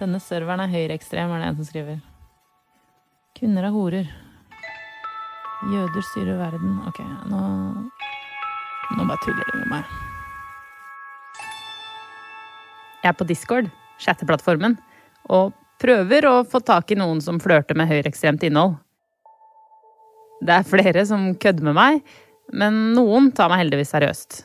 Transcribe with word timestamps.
Denne 0.00 0.18
serveren 0.18 0.64
er 0.64 0.72
høyreekstrem, 0.72 1.30
er 1.30 1.42
det 1.42 1.48
en 1.48 1.58
som 1.60 1.68
skriver. 1.68 1.98
Kvinner 3.38 3.68
er 3.68 3.74
horer. 3.74 4.08
Jøder 5.70 6.06
styrer 6.10 6.40
verden. 6.40 6.80
Ok, 6.88 6.98
nå 7.30 7.42
Nå 8.94 9.04
bare 9.08 9.22
tuller 9.24 9.46
de 9.48 9.58
med 9.62 9.70
meg. 9.72 9.92
Jeg 13.00 13.10
er 13.10 13.16
på 13.16 13.26
Discord, 13.26 13.70
chatteplattformen, 14.00 14.76
og 15.32 15.54
prøver 15.80 16.28
å 16.28 16.34
få 16.48 16.60
tak 16.64 16.92
i 16.92 16.98
noen 17.00 17.22
som 17.24 17.40
flørter 17.42 17.78
med 17.78 17.88
høyreekstremt 17.88 18.44
innhold. 18.44 18.76
Det 20.44 20.58
er 20.58 20.68
flere 20.68 21.06
som 21.08 21.30
kødder 21.40 21.64
med 21.70 21.78
meg, 21.78 22.02
men 22.52 22.92
noen 22.96 23.30
tar 23.32 23.48
meg 23.52 23.64
heldigvis 23.64 23.94
seriøst. 23.96 24.42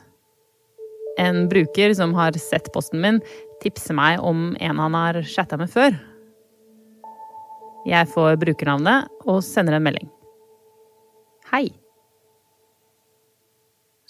En 1.20 1.44
bruker 1.52 1.92
som 1.98 2.16
har 2.16 2.36
sett 2.40 2.72
posten 2.72 3.02
min, 3.04 3.20
tipser 3.62 3.96
meg 3.96 4.20
om 4.24 4.54
en 4.60 4.80
han 4.82 4.96
har 4.96 5.20
chatta 5.28 5.58
med 5.60 5.70
før. 5.72 5.96
Jeg 7.88 8.08
får 8.12 8.36
brukernavnet 8.42 9.08
og 9.28 9.40
sender 9.44 9.78
en 9.78 9.86
melding. 9.86 10.10
Hei. 11.52 11.70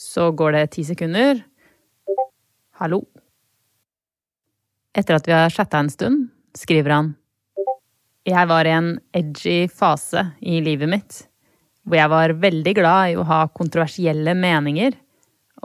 Så 0.00 0.30
går 0.34 0.56
det 0.56 0.66
ti 0.74 0.84
sekunder. 0.86 1.42
Hallo. 2.80 3.04
Etter 4.96 5.20
at 5.20 5.28
vi 5.28 5.36
har 5.36 5.54
chatta 5.54 5.78
en 5.78 5.90
stund, 5.92 6.30
skriver 6.58 6.96
han 6.96 7.10
Jeg 8.26 8.48
var 8.50 8.66
i 8.66 8.72
en 8.74 8.94
edgy 9.14 9.68
fase 9.70 10.24
i 10.42 10.58
livet 10.64 10.90
mitt 10.90 11.20
hvor 11.86 11.96
jeg 11.96 12.12
var 12.12 12.34
veldig 12.42 12.72
glad 12.76 13.10
i 13.10 13.18
å 13.18 13.26
ha 13.26 13.44
kontroversielle 13.56 14.34
meninger 14.38 14.94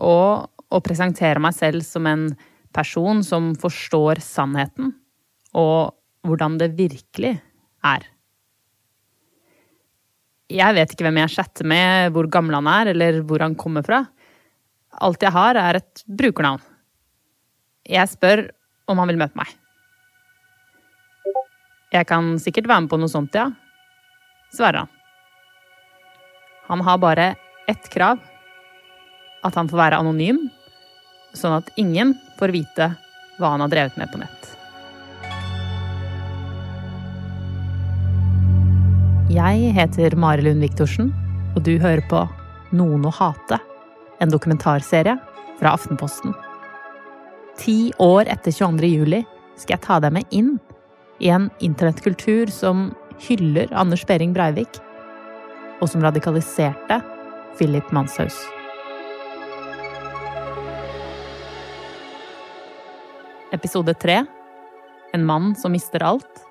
og 0.01 0.47
å 0.73 0.81
presentere 0.83 1.41
meg 1.43 1.55
selv 1.57 1.83
som 1.85 2.07
en 2.09 2.29
person 2.75 3.23
som 3.23 3.53
forstår 3.59 4.21
sannheten 4.23 4.93
og 5.55 5.95
hvordan 6.25 6.59
det 6.59 6.73
virkelig 6.77 7.37
er. 7.85 8.05
Jeg 10.51 10.77
vet 10.77 10.91
ikke 10.93 11.07
hvem 11.07 11.21
jeg 11.23 11.33
chatter 11.37 11.67
med, 11.67 12.11
hvor 12.13 12.27
gammel 12.29 12.57
han 12.59 12.69
er, 12.69 12.91
eller 12.93 13.21
hvor 13.25 13.41
han 13.41 13.55
kommer 13.57 13.85
fra. 13.85 14.03
Alt 15.01 15.23
jeg 15.25 15.33
har, 15.33 15.57
er 15.57 15.79
et 15.79 16.03
brukernavn. 16.05 16.61
Jeg 17.85 18.11
spør 18.11 18.47
om 18.89 19.01
han 19.01 19.09
vil 19.09 19.21
møte 19.21 19.37
meg. 19.37 19.49
Jeg 21.93 22.07
kan 22.09 22.35
sikkert 22.41 22.67
være 22.69 22.85
med 22.85 22.91
på 22.91 22.99
noe 22.99 23.09
sånt, 23.09 23.35
ja, 23.37 23.47
svarer 24.53 24.83
han. 24.83 24.91
Han 26.67 26.81
har 26.85 27.01
bare 27.01 27.27
ett 27.69 27.89
krav. 27.93 28.21
At 29.45 29.57
han 29.57 29.69
får 29.69 29.77
være 29.77 29.99
anonym, 30.01 30.47
sånn 31.37 31.57
at 31.59 31.71
ingen 31.79 32.15
får 32.39 32.53
vite 32.55 32.91
hva 33.39 33.53
han 33.53 33.63
har 33.65 33.71
drevet 33.71 33.99
med 33.99 34.11
på 34.11 34.21
nett. 34.21 34.51
Jeg 39.35 39.71
heter 39.75 40.15
Mari 40.15 40.45
Lund 40.45 40.63
Viktorsen, 40.63 41.09
og 41.55 41.63
du 41.67 41.75
hører 41.81 42.03
på 42.07 42.21
Noen 42.75 43.07
å 43.07 43.13
hate, 43.13 43.57
en 44.23 44.31
dokumentarserie 44.31 45.17
fra 45.59 45.73
Aftenposten. 45.75 46.35
Ti 47.59 47.91
år 48.03 48.29
etter 48.31 48.53
22. 48.55 48.91
juli 48.91 49.23
skal 49.55 49.75
jeg 49.75 49.85
ta 49.87 49.99
deg 50.03 50.15
med 50.15 50.35
inn 50.35 50.55
i 51.23 51.31
en 51.31 51.49
internettkultur 51.63 52.51
som 52.51 52.89
hyller 53.27 53.71
Anders 53.75 54.05
Behring 54.07 54.35
Breivik, 54.35 54.79
og 55.81 55.91
som 55.91 56.03
radikaliserte 56.03 57.01
Philip 57.57 57.91
Manshaus. 57.95 58.54
Episode 63.55 63.93
tre 63.95 64.25
En 65.13 65.23
mann 65.23 65.53
som 65.55 65.71
mister 65.71 66.03
alt, 66.03 66.41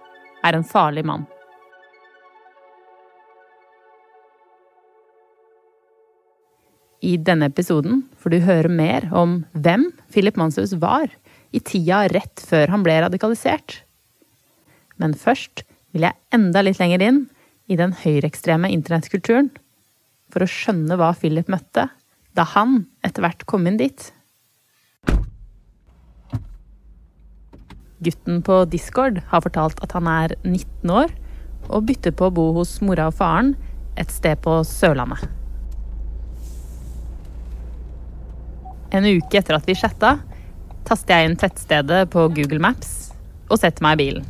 er 0.41 0.57
en 0.57 0.65
farlig 0.65 1.03
mann. 1.05 1.27
I 7.05 7.19
denne 7.21 7.51
episoden 7.51 8.07
får 8.17 8.33
du 8.33 8.39
høre 8.47 8.73
mer 8.73 9.11
om 9.13 9.43
hvem 9.53 9.91
Philip 10.15 10.39
Manshaus 10.41 10.73
var 10.81 11.13
i 11.53 11.61
tida 11.61 12.07
rett 12.09 12.41
før 12.41 12.73
han 12.73 12.87
ble 12.87 12.97
radikalisert. 13.05 13.83
Men 14.97 15.13
først 15.13 15.67
vil 15.93 16.09
jeg 16.09 16.17
enda 16.33 16.65
litt 16.65 16.81
lenger 16.81 17.05
inn 17.05 17.23
i 17.69 17.77
den 17.77 17.93
høyreekstreme 18.01 18.73
internettkulturen 18.73 19.53
for 20.33 20.45
å 20.45 20.49
skjønne 20.49 20.97
hva 20.97 21.13
Philip 21.21 21.53
møtte 21.53 21.91
da 22.35 22.49
han 22.57 22.87
etter 23.05 23.27
hvert 23.27 23.45
kom 23.51 23.69
inn 23.69 23.77
dit. 23.83 24.09
Gutten 28.05 28.43
på 28.45 28.63
Discord 28.71 29.23
har 29.31 29.45
fortalt 29.45 29.81
at 29.85 29.95
han 29.97 30.09
er 30.11 30.37
19 30.45 30.93
år 30.93 31.15
og 31.71 31.87
bytter 31.89 32.13
på 32.17 32.29
å 32.29 32.35
bo 32.35 32.51
hos 32.59 32.77
mora 32.85 33.09
og 33.09 33.17
faren 33.17 33.55
et 34.01 34.13
sted 34.13 34.41
på 34.45 34.59
Sørlandet. 34.69 35.25
En 38.95 39.07
uke 39.09 39.41
etter 39.41 39.57
at 39.57 39.67
vi 39.67 39.75
chatta, 39.79 40.19
taster 40.87 41.17
jeg 41.17 41.31
inn 41.31 41.39
tettstedet 41.41 42.05
på 42.13 42.29
Google 42.37 42.61
Maps 42.63 43.15
og 43.49 43.59
setter 43.59 43.83
meg 43.85 43.97
i 43.97 44.03
bilen. 44.05 44.27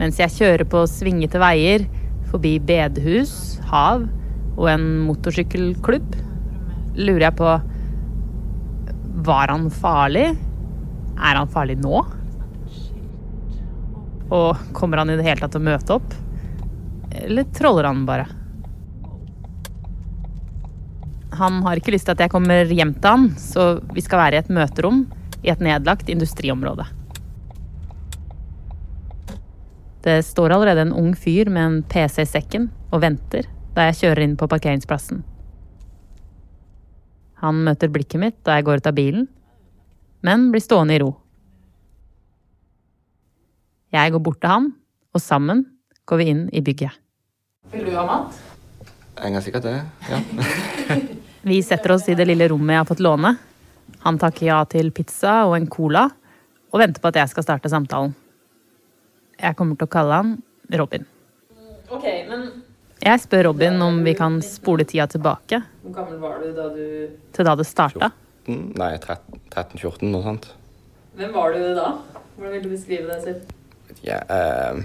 Mens 0.00 0.18
jeg 0.18 0.34
kjører 0.34 0.66
på 0.68 0.82
svingete 0.90 1.38
veier 1.40 1.86
forbi 2.32 2.56
bedehus, 2.58 3.60
hav 3.70 4.08
og 4.58 4.66
en 4.70 4.88
motorsykkelklubb, 5.06 6.16
lurer 6.98 7.28
jeg 7.28 7.38
på 7.38 7.54
Var 9.24 9.52
han 9.54 9.70
farlig? 9.70 10.26
Er 11.14 11.38
han 11.38 11.50
farlig 11.50 11.76
nå? 11.80 12.02
Og 14.34 14.62
kommer 14.74 15.02
han 15.02 15.12
i 15.12 15.18
det 15.18 15.26
hele 15.26 15.40
tatt 15.40 15.54
til 15.54 15.62
å 15.62 15.68
møte 15.68 15.98
opp? 15.98 16.16
Eller 17.14 17.46
troller 17.54 17.86
han 17.86 18.02
bare? 18.08 18.26
Han 21.38 21.62
har 21.66 21.78
ikke 21.78 21.94
lyst 21.94 22.06
til 22.08 22.14
at 22.14 22.24
jeg 22.24 22.32
kommer 22.32 22.70
hjem 22.70 22.94
til 22.98 23.10
han, 23.10 23.30
så 23.38 23.78
vi 23.94 24.02
skal 24.04 24.22
være 24.22 24.38
i 24.38 24.42
et 24.44 24.52
møterom 24.54 25.04
i 25.44 25.50
et 25.52 25.62
nedlagt 25.62 26.10
industriområde. 26.12 26.86
Det 30.04 30.18
står 30.26 30.52
allerede 30.52 30.84
en 30.84 30.92
ung 30.92 31.14
fyr 31.16 31.48
med 31.50 31.64
en 31.64 31.78
PC 31.88 32.22
i 32.22 32.28
sekken 32.28 32.68
og 32.90 33.00
venter 33.04 33.48
da 33.74 33.88
jeg 33.88 34.02
kjører 34.02 34.26
inn 34.26 34.36
på 34.38 34.48
parkeringsplassen. 34.50 35.22
Han 37.42 37.64
møter 37.66 37.90
blikket 37.92 38.20
mitt 38.20 38.36
da 38.46 38.58
jeg 38.58 38.66
går 38.68 38.82
ut 38.82 38.90
av 38.90 38.96
bilen, 38.96 39.24
men 40.24 40.48
blir 40.52 40.62
stående 40.64 40.96
i 40.96 41.02
ro. 41.02 41.12
Jeg 43.94 44.14
går 44.14 44.22
bort 44.24 44.40
til 44.42 44.50
han, 44.50 44.70
og 45.14 45.22
sammen 45.22 45.62
går 46.08 46.20
vi 46.20 46.30
inn 46.32 46.42
i 46.50 46.62
bygget. 46.64 46.96
Vil 47.74 47.86
du 47.90 47.92
ha 47.94 48.04
mat? 48.08 48.40
Jeg 49.14 49.36
kan 49.36 49.44
sikkert 49.44 49.68
det, 49.68 49.76
ja. 50.10 50.18
Vi 51.44 51.58
setter 51.62 51.92
oss 51.92 52.06
i 52.08 52.16
det 52.16 52.24
lille 52.24 52.48
rommet 52.48 52.72
jeg 52.72 52.80
har 52.80 52.88
fått 52.88 53.02
låne. 53.04 53.34
Han 54.04 54.18
takker 54.20 54.46
ja 54.48 54.62
til 54.68 54.88
pizza 54.96 55.42
og 55.44 55.58
en 55.58 55.68
cola, 55.70 56.06
og 56.72 56.80
venter 56.80 57.04
på 57.04 57.10
at 57.12 57.20
jeg 57.20 57.30
skal 57.34 57.44
starte 57.46 57.70
samtalen. 57.70 58.14
Jeg 59.36 59.56
kommer 59.58 59.76
til 59.76 59.86
å 59.86 59.92
kalle 59.92 60.20
han 60.22 60.34
Robin. 60.80 61.04
Ok, 61.92 62.06
men 62.30 62.48
Jeg 63.04 63.20
spør 63.20 63.50
Robin 63.50 63.76
om 63.84 63.98
vi 64.06 64.14
kan 64.16 64.38
spole 64.42 64.86
tida 64.88 65.04
tilbake 65.10 65.58
hvor 65.82 65.92
gammel 65.92 66.20
var 66.22 66.38
du 66.40 66.52
da 66.56 66.68
du 66.72 66.84
til 67.34 67.44
da 67.44 67.52
det 67.58 67.66
starta. 67.68 68.08
Nei, 68.50 68.92
13-14, 69.00 70.04
noe 70.12 70.24
sånt. 70.24 70.50
Hvem 71.16 71.32
var 71.32 71.54
du 71.54 71.62
da? 71.78 71.90
Hvordan 72.34 72.56
vil 72.56 72.64
du 72.66 72.72
beskrive 72.74 73.08
deg 73.08 73.22
selv? 73.24 73.52
Ja, 74.04 74.18
eh, 74.28 74.80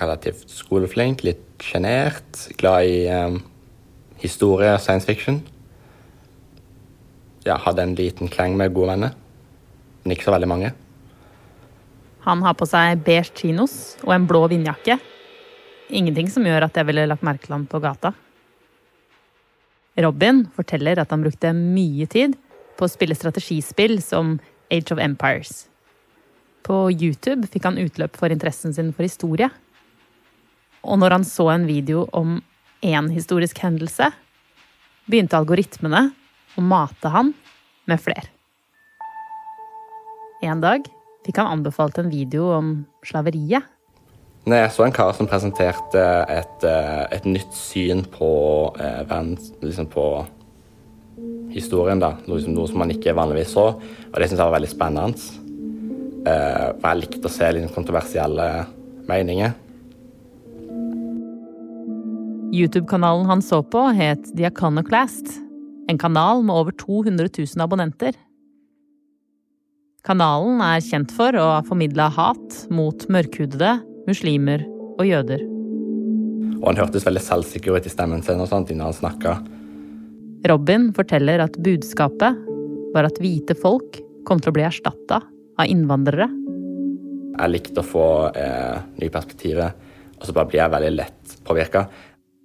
relativt 0.00 0.50
skoleflink, 0.50 1.22
litt 1.24 1.44
sjenert, 1.62 2.42
glad 2.60 2.88
i 2.90 3.04
eh, 3.08 3.38
historie 4.20 4.74
og 4.74 4.82
science 4.84 5.08
fiction. 5.08 5.40
Ja, 7.46 7.56
hadde 7.62 7.86
en 7.86 7.94
liten 7.96 8.28
kleng 8.28 8.56
med 8.58 8.74
gode 8.74 8.92
venner, 8.92 9.16
men 10.02 10.16
ikke 10.16 10.28
så 10.28 10.34
veldig 10.34 10.50
mange. 10.50 10.74
Han 12.26 12.42
har 12.42 12.56
på 12.58 12.66
seg 12.66 13.04
beige 13.06 13.30
chinos 13.38 13.96
og 14.02 14.12
en 14.16 14.26
blå 14.26 14.48
vindjakke. 14.50 14.98
Ingenting 15.94 16.28
som 16.32 16.44
gjør 16.44 16.66
at 16.66 16.76
jeg 16.76 16.88
ville 16.88 17.06
lagt 17.06 17.22
merke 17.24 17.46
til 17.46 17.54
ham 17.54 17.68
på 17.70 17.78
gata. 17.80 18.10
Robin 19.96 20.44
forteller 20.56 21.00
at 21.00 21.12
han 21.12 21.22
brukte 21.24 21.54
mye 21.56 22.06
tid 22.10 22.36
på 22.76 22.84
å 22.84 22.92
spille 22.92 23.16
strategispill 23.16 23.98
som 24.04 24.36
Age 24.70 24.92
of 24.92 25.00
Empires. 25.00 25.66
På 26.66 26.90
YouTube 26.90 27.46
fikk 27.48 27.68
han 27.68 27.78
utløp 27.80 28.18
for 28.18 28.32
interessen 28.32 28.74
sin 28.74 28.92
for 28.92 29.06
historie. 29.06 29.48
Og 30.86 30.98
når 31.00 31.16
han 31.16 31.26
så 31.26 31.48
en 31.52 31.66
video 31.68 32.04
om 32.12 32.40
én 32.84 33.10
historisk 33.14 33.62
hendelse, 33.62 34.10
begynte 35.06 35.38
algoritmene 35.38 36.10
å 36.58 36.64
mate 36.64 37.12
han 37.14 37.32
med 37.86 38.02
flere. 38.02 38.28
En 40.44 40.60
dag 40.60 40.84
fikk 41.26 41.40
han 41.40 41.58
anbefalt 41.58 41.98
en 41.98 42.10
video 42.12 42.50
om 42.54 42.74
slaveriet. 43.06 43.64
Nei, 44.46 44.60
jeg 44.60 44.76
så 44.76 44.84
en 44.86 44.94
kar 44.94 45.10
som 45.16 45.26
presenterte 45.26 46.02
et, 46.30 46.64
eh, 46.64 47.06
et 47.16 47.24
nytt 47.26 47.50
syn 47.50 48.04
på, 48.04 48.72
eh, 48.78 49.02
verdens- 49.02 49.52
liksom 49.60 49.88
på 49.90 50.26
historien. 51.50 51.98
da, 51.98 52.12
noe 52.28 52.40
som, 52.40 52.54
noe 52.54 52.68
som 52.68 52.78
man 52.78 52.90
ikke 52.90 53.14
vanligvis 53.14 53.54
så. 53.54 53.74
Og 53.74 54.14
det 54.14 54.28
syns 54.28 54.38
jeg 54.38 54.50
var 54.50 54.60
veldig 54.60 54.70
spennende. 54.70 55.18
Eh, 56.26 56.72
for 56.78 56.88
jeg 56.88 57.00
likte 57.02 57.24
å 57.24 57.30
se 57.30 57.52
litt 57.52 57.74
kontroversielle 57.74 58.66
meninger. 59.08 59.54
YouTube-kanalen 62.52 63.26
han 63.26 63.40
så 63.40 63.62
på, 63.62 63.94
het 63.94 64.22
Diakonoclast, 64.36 65.42
En 65.88 65.98
kanal 65.98 66.42
med 66.42 66.50
over 66.50 66.72
200 66.72 67.28
000 67.30 67.62
abonnenter. 67.62 68.12
Kanalen 70.02 70.60
er 70.60 70.80
kjent 70.80 71.12
for 71.12 71.30
å 71.30 71.44
ha 71.54 71.62
formidla 71.62 72.10
hat 72.10 72.66
mot 72.70 72.98
mørkhudede, 73.06 73.95
muslimer 74.08 74.64
og 74.96 75.06
jøder. 75.08 75.44
Og 76.60 76.70
han 76.70 76.80
hørtes 76.80 77.04
veldig 77.06 77.22
selvsikker 77.22 77.76
ut 77.76 77.86
i 77.86 77.92
stemmen 77.92 78.24
sin 78.24 78.40
og 78.40 78.48
sånt 78.50 78.72
når 78.72 78.90
han 78.90 78.98
snakka. 79.00 79.36
Robin 80.46 80.90
forteller 80.96 81.42
at 81.44 81.56
budskapet 81.62 82.42
var 82.94 83.08
at 83.08 83.18
hvite 83.20 83.56
folk 83.58 83.98
kom 84.26 84.40
til 84.40 84.52
å 84.52 84.56
bli 84.56 84.66
erstatta 84.66 85.20
av 85.56 85.70
innvandrere. 85.70 86.28
Jeg 87.36 87.52
likte 87.52 87.82
å 87.82 87.86
få 87.86 88.06
eh, 88.32 88.78
nye 88.96 89.12
perspektiver, 89.12 89.74
og 90.16 90.24
så 90.24 90.34
bare 90.36 90.48
blir 90.48 90.62
jeg 90.62 90.72
veldig 90.72 90.92
lett 90.96 91.34
påvirka. 91.44 91.84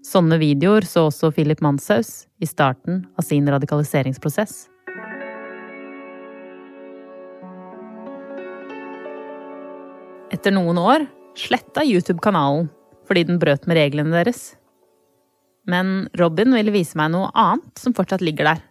Sånne 0.03 0.39
videoer 0.41 0.83
så 0.87 1.05
også 1.11 1.29
Philip 1.35 1.61
Manshaus 1.63 2.25
i 2.41 2.49
starten 2.49 3.05
av 3.15 3.25
sin 3.27 3.47
radikaliseringsprosess. 3.47 4.65
Etter 10.31 10.55
noen 10.55 10.79
år 10.81 11.05
sletta 11.37 11.83
YouTube 11.85 12.21
kanalen 12.23 12.69
fordi 13.07 13.25
den 13.27 13.39
brøt 13.41 13.65
med 13.67 13.75
reglene 13.75 14.13
deres. 14.13 14.55
Men 15.67 16.07
Robin 16.19 16.53
ville 16.55 16.73
vise 16.73 16.97
meg 16.97 17.11
noe 17.13 17.29
annet 17.37 17.81
som 17.81 17.95
fortsatt 17.97 18.23
ligger 18.23 18.47
der. 18.47 18.61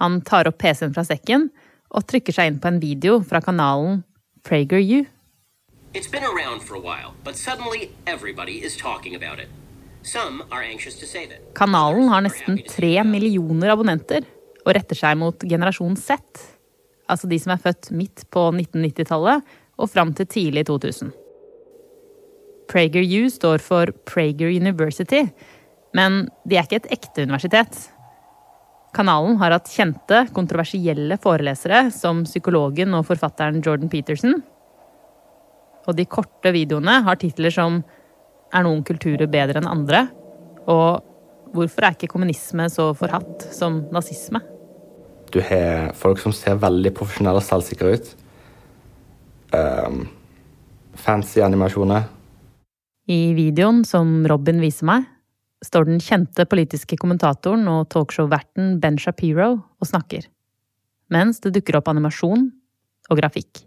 Han 0.00 0.20
tar 0.26 0.48
opp 0.50 0.58
PC-en 0.60 0.94
fra 0.94 1.04
sekken 1.06 1.48
og 1.94 2.06
trykker 2.10 2.34
seg 2.34 2.50
inn 2.50 2.60
på 2.60 2.70
en 2.70 2.80
video 2.82 3.20
fra 3.24 3.40
kanalen 3.44 4.02
PragerU. 4.44 5.04
It's 5.94 6.10
been 6.10 6.26
around 6.26 6.60
for 6.60 6.74
a 6.74 6.82
while, 6.82 7.14
but 7.24 7.36
suddenly 7.36 7.90
everybody 8.06 8.58
is 8.64 8.76
talking 8.76 9.14
about 9.14 9.38
it. 9.38 9.48
Some 10.02 10.42
are 10.50 10.62
anxious 10.62 10.98
to 11.00 11.06
save 11.06 11.30
it. 11.30 11.40
Kanalen 11.54 12.08
har 12.08 12.20
nesten 12.26 12.58
tre 12.68 12.98
millioner 13.06 13.72
abonnenter 13.72 14.26
og 14.64 14.74
retter 14.74 14.98
seg 14.98 15.16
mot 15.20 15.46
generasjon 15.48 15.96
Z. 15.96 16.18
Altså 17.08 17.28
de 17.30 17.38
som 17.40 17.54
er 17.54 17.62
født 17.62 17.92
midt 17.94 18.24
på 18.32 18.48
1990-tallet 18.50 19.54
og 19.78 19.90
fram 19.90 20.12
til 20.16 20.28
tidlig 20.28 20.66
2000. 20.68 21.12
PragerU 22.70 23.28
står 23.32 23.62
for 23.64 23.92
Prager 24.08 24.52
University, 24.52 25.24
men 25.94 26.24
de 26.48 26.58
er 26.58 26.66
ikke 26.66 26.82
et 26.82 26.92
ekte 26.98 27.26
universitet. 27.26 27.78
Kanalen 28.94 29.38
har 29.40 29.54
hatt 29.56 29.70
kjente, 29.70 30.24
kontroversielle 30.34 31.18
forelesere 31.22 31.88
som 31.94 32.22
psykologen 32.26 32.94
og 32.94 33.06
forfatteren 33.08 33.62
Jordan 33.64 33.90
Peterson. 33.90 34.38
Og 35.84 35.96
de 35.98 36.06
korte 36.08 36.54
videoene 36.54 37.00
har 37.06 37.20
titler 37.20 37.54
som 37.54 37.82
Er 38.54 38.62
noen 38.62 38.84
kulturer 38.86 39.26
bedre 39.26 39.58
enn 39.58 39.66
andre? 39.66 40.04
Og 40.70 41.02
Hvorfor 41.54 41.86
er 41.86 41.94
ikke 41.94 42.10
kommunisme 42.10 42.66
så 42.72 42.88
forhatt 42.98 43.46
som 43.54 43.84
nazisme? 43.94 44.40
Du 45.30 45.38
har 45.42 45.92
folk 45.98 46.18
som 46.22 46.34
ser 46.34 46.58
veldig 46.62 46.90
profesjonelle 46.96 47.38
og 47.38 47.46
selvsikre 47.46 47.94
ut. 47.94 48.10
Um, 49.54 50.00
fancy 50.98 51.42
animasjoner. 51.46 52.08
I 53.04 53.34
videoen 53.36 53.82
som 53.84 54.22
Robin 54.30 54.62
viser 54.62 54.86
meg, 54.88 55.04
står 55.64 55.88
den 55.88 56.00
kjente 56.00 56.46
politiske 56.48 56.96
kommentatoren 57.00 57.66
og 57.68 57.90
talkshow-verten 57.92 58.78
Ben 58.80 58.96
Shapiro 59.00 59.50
og 59.60 59.88
snakker, 59.88 60.24
mens 61.12 61.40
det 61.44 61.52
dukker 61.56 61.76
opp 61.80 61.90
animasjon 61.92 62.46
og 63.10 63.20
grafikk. 63.20 63.60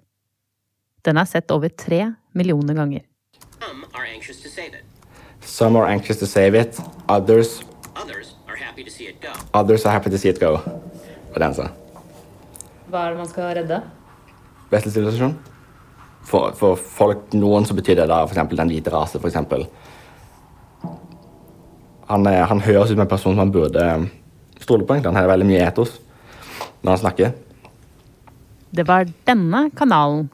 Den 1.06 1.22
er 1.22 1.30
sett 1.30 1.54
over 1.54 1.70
tre 1.70 2.16
millioner 2.34 2.74
ganger. 2.78 3.06
Some 3.62 3.86
are 3.94 4.06
anxious 4.10 4.42
to 4.42 4.50
save 4.50 4.74
it. 4.74 4.86
Some 5.42 5.78
are 5.78 5.86
anxious 5.86 6.18
to 6.20 6.26
save 6.26 6.56
it. 6.58 6.80
Others, 7.08 7.62
Others 7.96 8.34
are 8.50 8.58
happy 8.58 8.84
to 8.84 8.92
see 8.92 9.06
it 9.08 9.22
go. 9.22 9.30
others 9.54 9.86
are 9.86 9.94
happy 9.94 10.10
to 10.10 10.18
see 10.18 10.30
it 10.30 10.40
go. 10.40 10.58
Hva 11.34 13.06
er 13.06 13.14
det 13.14 13.18
man 13.20 13.28
skal 13.30 13.54
redde? 13.58 13.82
Vestlig 14.72 14.94
sivilisasjon. 14.96 15.38
For, 16.28 16.52
for 16.60 16.76
folk, 16.76 17.30
noen 17.40 17.64
så 17.66 17.76
betyr 17.78 18.02
det 18.02 18.08
da 18.12 18.22
f.eks. 18.28 18.42
den 18.52 18.72
hvite 18.74 18.92
rase, 18.92 19.20
f.eks. 19.22 19.38
Han, 22.08 22.28
er- 22.28 22.46
han 22.50 22.62
høres 22.64 22.90
ut 22.92 22.96
som 22.98 23.04
en 23.06 23.12
person 23.12 23.34
som 23.36 23.44
han 23.46 23.52
burde 23.54 23.84
eh, 23.84 24.06
stole 24.64 24.84
på. 24.88 24.94
egentlig. 24.96 25.12
Han 25.14 25.20
har 25.22 25.30
veldig 25.32 25.48
mye 25.50 25.64
etos 25.68 25.98
når 26.84 26.92
han 26.94 27.02
snakker. 27.04 27.34
Det 28.78 28.84
var 28.88 29.08
denne 29.28 29.68
kanalen, 29.76 30.28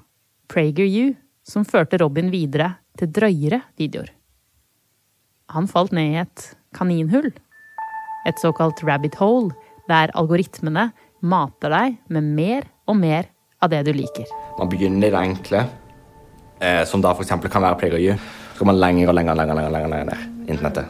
PragerU, 0.51 1.13
som 1.45 1.65
førte 1.65 1.97
Robin 2.01 2.29
videre 2.33 2.73
til 2.99 3.09
drøyere 3.13 3.61
videoer. 3.79 4.09
Han 5.53 5.67
falt 5.69 5.93
ned 5.93 6.13
i 6.13 6.19
et 6.23 6.45
kaninhull. 6.75 7.31
Et 8.25 8.39
såkalt 8.41 8.81
rabbit 8.87 9.17
hole, 9.19 9.51
der 9.89 10.13
algoritmene 10.17 10.89
mater 11.21 11.73
deg 11.73 11.97
med 12.13 12.29
mer 12.37 12.67
og 12.87 12.97
mer 13.01 13.27
av 13.63 13.71
det 13.73 13.81
du 13.87 13.93
liker. 13.95 14.27
Man 14.59 14.69
begynner 14.71 15.07
i 15.09 15.11
det 15.13 15.19
enkle, 15.19 15.63
eh, 16.63 16.83
som 16.87 17.03
da 17.03 17.11
f.eks. 17.13 17.33
kan 17.51 17.65
være 17.65 17.79
PlayGU. 17.81 18.15
Så 18.53 18.61
går 18.61 18.69
man 18.71 18.79
lenger 18.79 19.11
og 19.11 19.17
lenger, 19.17 19.37
lenger, 19.37 19.59
lenger, 19.59 19.75
lenger, 19.75 20.07
ned 20.07 20.49
internettet. 20.49 20.87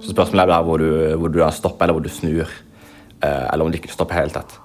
Så 0.00 0.14
spørsmålet 0.14 0.46
er 0.46 0.50
da 0.52 0.58
hvor 0.64 0.80
du, 0.80 0.90
hvor 1.20 1.32
du 1.32 1.40
stopper, 1.52 1.84
eller 1.84 1.98
hvor 1.98 2.04
du 2.04 2.12
snur. 2.12 2.48
Eh, 3.20 3.46
eller 3.52 3.64
om 3.64 3.72
du 3.72 3.78
ikke 3.78 3.92
stopper 3.92 4.20
helt 4.20 4.36
tatt. 4.36 4.56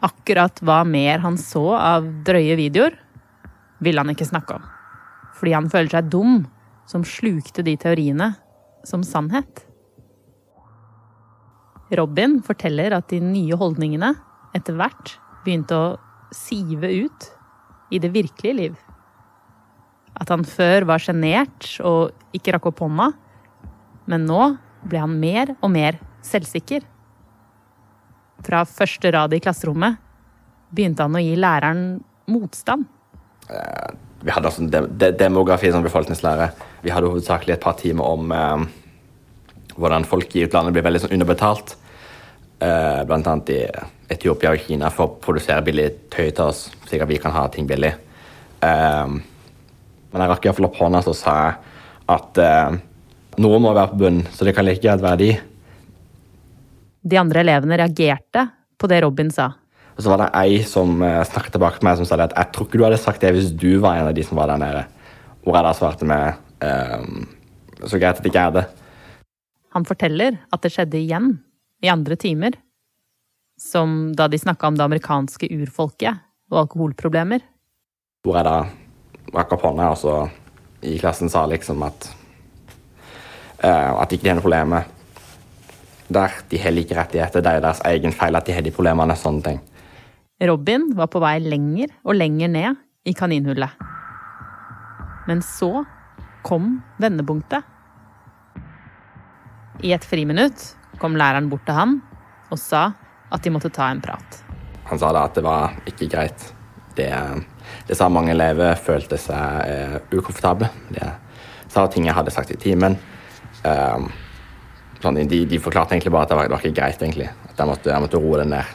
Akkurat 0.00 0.62
hva 0.64 0.80
mer 0.88 1.20
han 1.20 1.36
så 1.36 1.66
av 1.76 2.06
drøye 2.24 2.56
videoer, 2.56 2.94
ville 3.84 4.00
han 4.00 4.12
ikke 4.12 4.28
snakke 4.28 4.56
om. 4.56 4.64
Fordi 5.36 5.52
han 5.56 5.68
føler 5.72 5.92
seg 5.92 6.08
dum 6.12 6.38
som 6.88 7.04
slukte 7.04 7.64
de 7.64 7.76
teoriene 7.80 8.32
som 8.88 9.04
sannhet. 9.04 9.66
Robin 11.98 12.38
forteller 12.46 12.94
at 12.96 13.10
de 13.10 13.18
nye 13.20 13.56
holdningene 13.58 14.14
etter 14.56 14.76
hvert 14.78 15.16
begynte 15.44 15.76
å 15.76 15.90
sive 16.34 16.90
ut 17.06 17.28
i 17.90 17.98
det 18.02 18.12
virkelige 18.14 18.56
liv. 18.56 18.78
At 20.20 20.30
han 20.32 20.44
før 20.46 20.86
var 20.90 21.02
sjenert 21.02 21.68
og 21.86 22.36
ikke 22.36 22.54
rakk 22.54 22.70
opp 22.70 22.82
hånda, 22.84 23.10
men 24.10 24.26
nå 24.28 24.42
ble 24.90 25.02
han 25.02 25.16
mer 25.22 25.54
og 25.60 25.72
mer 25.74 25.98
selvsikker. 26.26 26.84
Fra 28.44 28.64
første 28.68 29.12
rad 29.12 29.34
i 29.36 29.40
klasserommet 29.42 29.98
begynte 30.70 31.04
han 31.04 31.18
å 31.18 31.22
gi 31.22 31.34
læreren 31.38 31.84
motstand. 32.30 32.86
Vi 34.20 34.30
hadde 34.30 34.50
altså 34.50 34.66
de, 34.68 34.82
de, 35.00 35.10
demografi 35.18 35.70
som 35.72 35.84
befolkningslære. 35.84 36.50
Vi 36.84 36.92
hadde 36.92 37.10
hovedsakelig 37.10 37.56
et 37.56 37.64
par 37.64 37.78
timer 37.80 38.06
om 38.06 38.34
eh, 38.34 38.66
hvordan 39.80 40.06
folk 40.08 40.36
i 40.36 40.44
utlandet 40.46 40.76
blir 40.76 40.84
veldig 40.86 41.02
sånn 41.04 41.16
underbetalt. 41.16 41.74
Eh, 42.60 43.00
blant 43.08 43.30
annet 43.30 43.52
i 43.54 43.62
Etiopia 44.10 44.54
og 44.54 44.62
Kina 44.66 44.90
for 44.92 45.06
å 45.06 45.18
produsere 45.22 45.62
billig 45.64 45.88
tøy 46.10 46.30
til 46.30 46.48
oss, 46.48 46.66
slik 46.88 47.04
at 47.04 47.10
vi 47.10 47.20
kan 47.22 47.34
ha 47.34 47.46
ting 47.52 47.68
billig. 47.68 47.92
Um, 48.60 49.20
men 50.10 50.24
jeg 50.24 50.32
rakk 50.32 50.48
iallfall 50.48 50.68
opp 50.68 50.80
hånda 50.80 51.02
og 51.06 51.16
sa 51.16 51.36
at 52.10 52.40
uh, 52.42 52.74
noe 53.40 53.60
må 53.62 53.72
være 53.72 53.92
på 53.92 54.00
bunnen, 54.02 54.26
så 54.34 54.46
det 54.46 54.56
kan 54.56 54.66
like 54.66 54.82
gjerne 54.82 55.06
være 55.06 55.20
de. 55.22 55.30
De 57.00 57.18
andre 57.20 57.44
elevene 57.44 57.78
reagerte 57.80 58.48
på 58.80 58.90
det 58.90 59.00
Robin 59.04 59.30
sa. 59.32 59.52
Og 59.94 60.04
så 60.04 60.12
var 60.12 60.22
det 60.22 60.30
ei 60.40 60.60
som 60.64 61.02
eh, 61.04 61.20
snakket 61.28 61.52
tilbake 61.52 61.80
til 61.80 61.84
meg 61.84 61.98
som 61.98 62.06
sa 62.08 62.16
at 62.24 62.32
jeg 62.32 62.52
tror 62.54 62.66
ikke 62.66 62.78
du 62.80 62.84
hadde 62.86 63.00
sagt 63.00 63.20
det 63.20 63.34
hvis 63.36 63.50
du 63.52 63.74
var 63.84 63.98
en 63.98 64.08
av 64.08 64.14
de 64.16 64.24
som 64.24 64.38
var 64.40 64.48
der 64.48 64.60
nede. 64.62 64.84
Hvor 65.44 65.56
jeg 65.58 65.66
da 65.66 65.72
svarte 65.76 66.08
med 66.08 66.38
um, 66.64 67.26
så 67.84 68.00
greit 68.00 68.16
at 68.16 68.24
det 68.24 68.32
ikke 68.32 68.46
er 68.48 68.54
det. 68.54 68.64
Han 69.76 69.86
forteller 69.88 70.38
at 70.52 70.64
det 70.64 70.72
skjedde 70.74 70.98
igjen, 70.98 71.34
i 71.84 71.92
andre 71.92 72.16
timer. 72.20 72.56
Som 73.60 74.14
da 74.16 74.28
de 74.28 74.38
snakka 74.40 74.70
om 74.70 74.78
det 74.78 74.86
amerikanske 74.86 75.50
urfolket 75.52 76.22
og 76.50 76.62
alkoholproblemer. 76.64 77.44
Hvor 78.24 78.38
jeg 78.38 78.48
da 78.48 79.34
rakk 79.36 79.52
opp 79.56 79.66
hånda, 79.68 79.90
og 79.92 80.00
så 80.00 80.14
i 80.82 80.96
klassen 81.00 81.28
sa 81.28 81.44
liksom 81.48 81.84
at 81.84 82.08
uh, 83.62 84.00
at 84.00 84.12
ikke 84.12 84.24
de 84.24 84.32
er 84.32 84.38
noe 84.38 84.46
problem 84.46 84.80
der 86.10 86.40
de 86.50 86.58
har 86.58 86.74
like 86.74 86.96
rettigheter, 86.96 87.42
det 87.44 87.50
er 87.52 87.62
deres 87.62 87.82
egen 87.86 88.12
feil 88.12 88.34
at 88.34 88.48
de 88.48 88.54
har 88.56 88.64
de 88.66 88.72
problemene, 88.74 89.14
sånne 89.14 89.44
ting. 89.46 89.60
Robin 90.42 90.88
var 90.98 91.06
på 91.12 91.20
vei 91.22 91.36
lenger 91.44 91.92
og 92.02 92.16
lenger 92.16 92.50
ned 92.50 92.80
i 93.06 93.14
kaninhullet. 93.14 93.70
Men 95.28 95.42
så 95.44 95.84
kom 96.42 96.80
vendepunktet. 96.98 97.62
I 99.86 99.92
et 99.94 100.04
friminutt 100.04 100.72
kom 100.98 101.14
læreren 101.16 101.48
bort 101.52 101.62
til 101.68 101.78
han 101.78 101.94
og 102.50 102.58
sa 102.58 102.90
at 103.30 103.42
de 103.42 103.52
måtte 103.54 103.70
ta 103.72 103.88
en 103.90 104.02
prat. 104.02 104.40
Han 104.90 104.98
sa 104.98 105.12
da 105.14 105.24
at 105.28 105.36
det 105.38 105.44
var 105.46 105.76
ikke 105.86 106.08
greit. 106.10 106.46
Det, 106.96 107.10
det 107.86 107.96
sa 107.96 108.08
mange 108.10 108.34
elever 108.34 108.74
følte 108.78 109.18
seg 109.20 109.60
eh, 109.70 109.98
ukomfortable. 110.10 110.68
Det 110.90 111.06
sa 111.70 111.86
ting 111.86 112.08
jeg 112.08 112.16
hadde 112.16 112.34
sagt 112.34 112.50
i 112.50 112.58
timen. 112.58 112.96
Um, 113.62 114.08
sånn, 115.02 115.20
de, 115.30 115.44
de 115.46 115.60
forklarte 115.62 115.94
egentlig 115.94 116.12
bare 116.14 116.26
at 116.26 116.32
det 116.32 116.38
var, 116.40 116.48
det 116.48 116.56
var 116.56 116.64
ikke 116.64 116.78
greit, 116.80 117.02
egentlig. 117.04 117.28
At 117.52 117.62
jeg 117.62 117.70
måtte, 117.70 117.92
jeg 117.92 118.04
måtte 118.06 118.22
roe 118.22 118.42
det 118.42 118.48
ned. 118.50 118.74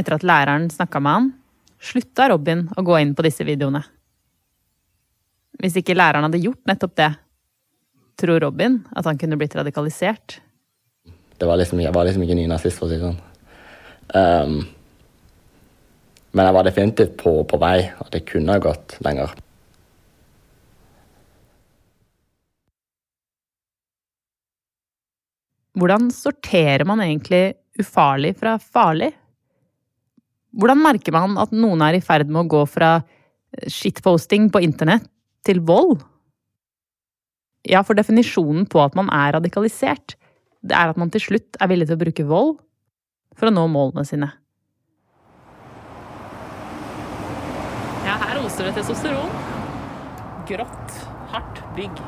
Etter 0.00 0.16
at 0.16 0.26
læreren 0.26 0.68
snakka 0.72 1.02
med 1.04 1.16
han, 1.16 1.32
slutta 1.80 2.28
Robin 2.32 2.66
å 2.76 2.84
gå 2.84 2.98
inn 3.00 3.14
på 3.16 3.24
disse 3.24 3.46
videoene. 3.46 3.84
Hvis 5.60 5.76
ikke 5.78 5.96
læreren 5.96 6.26
hadde 6.26 6.40
gjort 6.40 6.62
nettopp 6.68 6.96
det, 6.98 7.10
tror 8.20 8.42
Robin 8.42 8.80
at 8.96 9.06
han 9.08 9.18
kunne 9.20 9.38
blitt 9.40 9.54
radikalisert. 9.56 10.40
Det 11.40 11.48
var 11.48 11.56
liksom, 11.60 11.80
jeg 11.80 11.92
var 11.94 12.04
liksom 12.08 12.24
ikke 12.26 12.36
nynazist, 12.36 12.76
for 12.76 12.88
å 12.88 12.90
si 12.90 12.98
det 12.98 13.06
sånn. 13.06 13.20
Um, 14.14 14.64
men 16.30 16.46
jeg 16.46 16.54
var 16.54 16.66
definitivt 16.66 17.16
på, 17.18 17.32
på 17.46 17.58
vei, 17.62 17.78
og 18.02 18.10
det 18.14 18.24
kunne 18.28 18.54
ha 18.54 18.62
gått 18.62 18.96
lenger. 19.04 19.32
Hvordan 25.80 26.10
sorterer 26.12 26.84
man 26.86 27.02
egentlig 27.02 27.54
ufarlig 27.80 28.34
fra 28.38 28.56
farlig? 28.60 29.10
Hvordan 30.58 30.82
merker 30.82 31.14
man 31.14 31.38
at 31.40 31.54
noen 31.54 31.82
er 31.86 31.96
i 31.96 32.04
ferd 32.04 32.30
med 32.30 32.44
å 32.44 32.50
gå 32.50 32.62
fra 32.68 32.98
shitposting 33.70 34.50
på 34.52 34.62
internett 34.66 35.06
til 35.46 35.62
vold? 35.66 36.02
Ja, 37.66 37.82
for 37.86 37.98
definisjonen 37.98 38.66
på 38.70 38.82
at 38.82 38.96
man 38.98 39.10
er 39.14 39.34
radikalisert, 39.36 40.16
det 40.60 40.76
er 40.76 40.92
at 40.92 40.98
man 41.00 41.10
til 41.12 41.22
slutt 41.22 41.58
er 41.60 41.70
villig 41.70 41.88
til 41.88 41.96
å 41.96 42.02
bruke 42.02 42.26
vold 42.28 42.58
for 43.36 43.50
å 43.50 43.54
nå 43.54 43.66
målene 43.72 44.04
sine. 44.06 44.30
Ja, 48.06 48.16
her 48.24 48.40
oser 48.42 48.68
det 48.68 48.74
testosteron. 48.80 49.30
Grått, 50.48 51.00
hardt 51.30 51.62
bygg. 51.76 52.02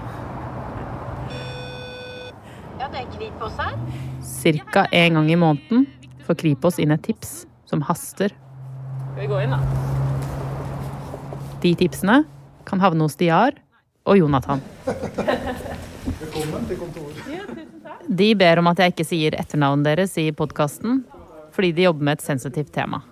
Ja, 2.81 2.89
det 2.91 3.05
er 3.05 3.11
Kripos 3.15 3.59
her. 3.61 3.77
Cirka 4.27 4.87
en 4.91 5.21
gang 5.21 5.31
i 5.31 5.39
måneden 5.39 5.87
får 6.27 6.41
Kripos 6.43 6.81
inn 6.83 6.95
et 6.95 7.05
tips 7.07 7.45
som 7.71 7.85
haster. 7.87 8.35
Skal 9.13 9.21
vi 9.23 9.29
gå 9.31 9.43
inn, 9.45 9.55
da? 9.55 9.61
De 11.63 11.75
tipsene 11.79 12.25
kan 12.67 12.83
havne 12.83 13.07
hos 13.07 13.15
Diar 13.21 13.55
og 14.03 14.19
Jonathan. 14.19 14.63
De 18.09 18.29
ber 18.35 18.59
om 18.59 18.71
at 18.73 18.83
jeg 18.83 18.93
ikke 18.93 19.07
sier 19.07 19.37
etternavnet 19.39 19.87
deres 19.87 20.17
i 20.19 20.27
podkasten, 20.35 21.05
fordi 21.53 21.73
de 21.77 21.87
jobber 21.89 22.09
med 22.09 22.19
et 22.19 22.25
sensitivt 22.25 22.73
tema. 22.73 23.03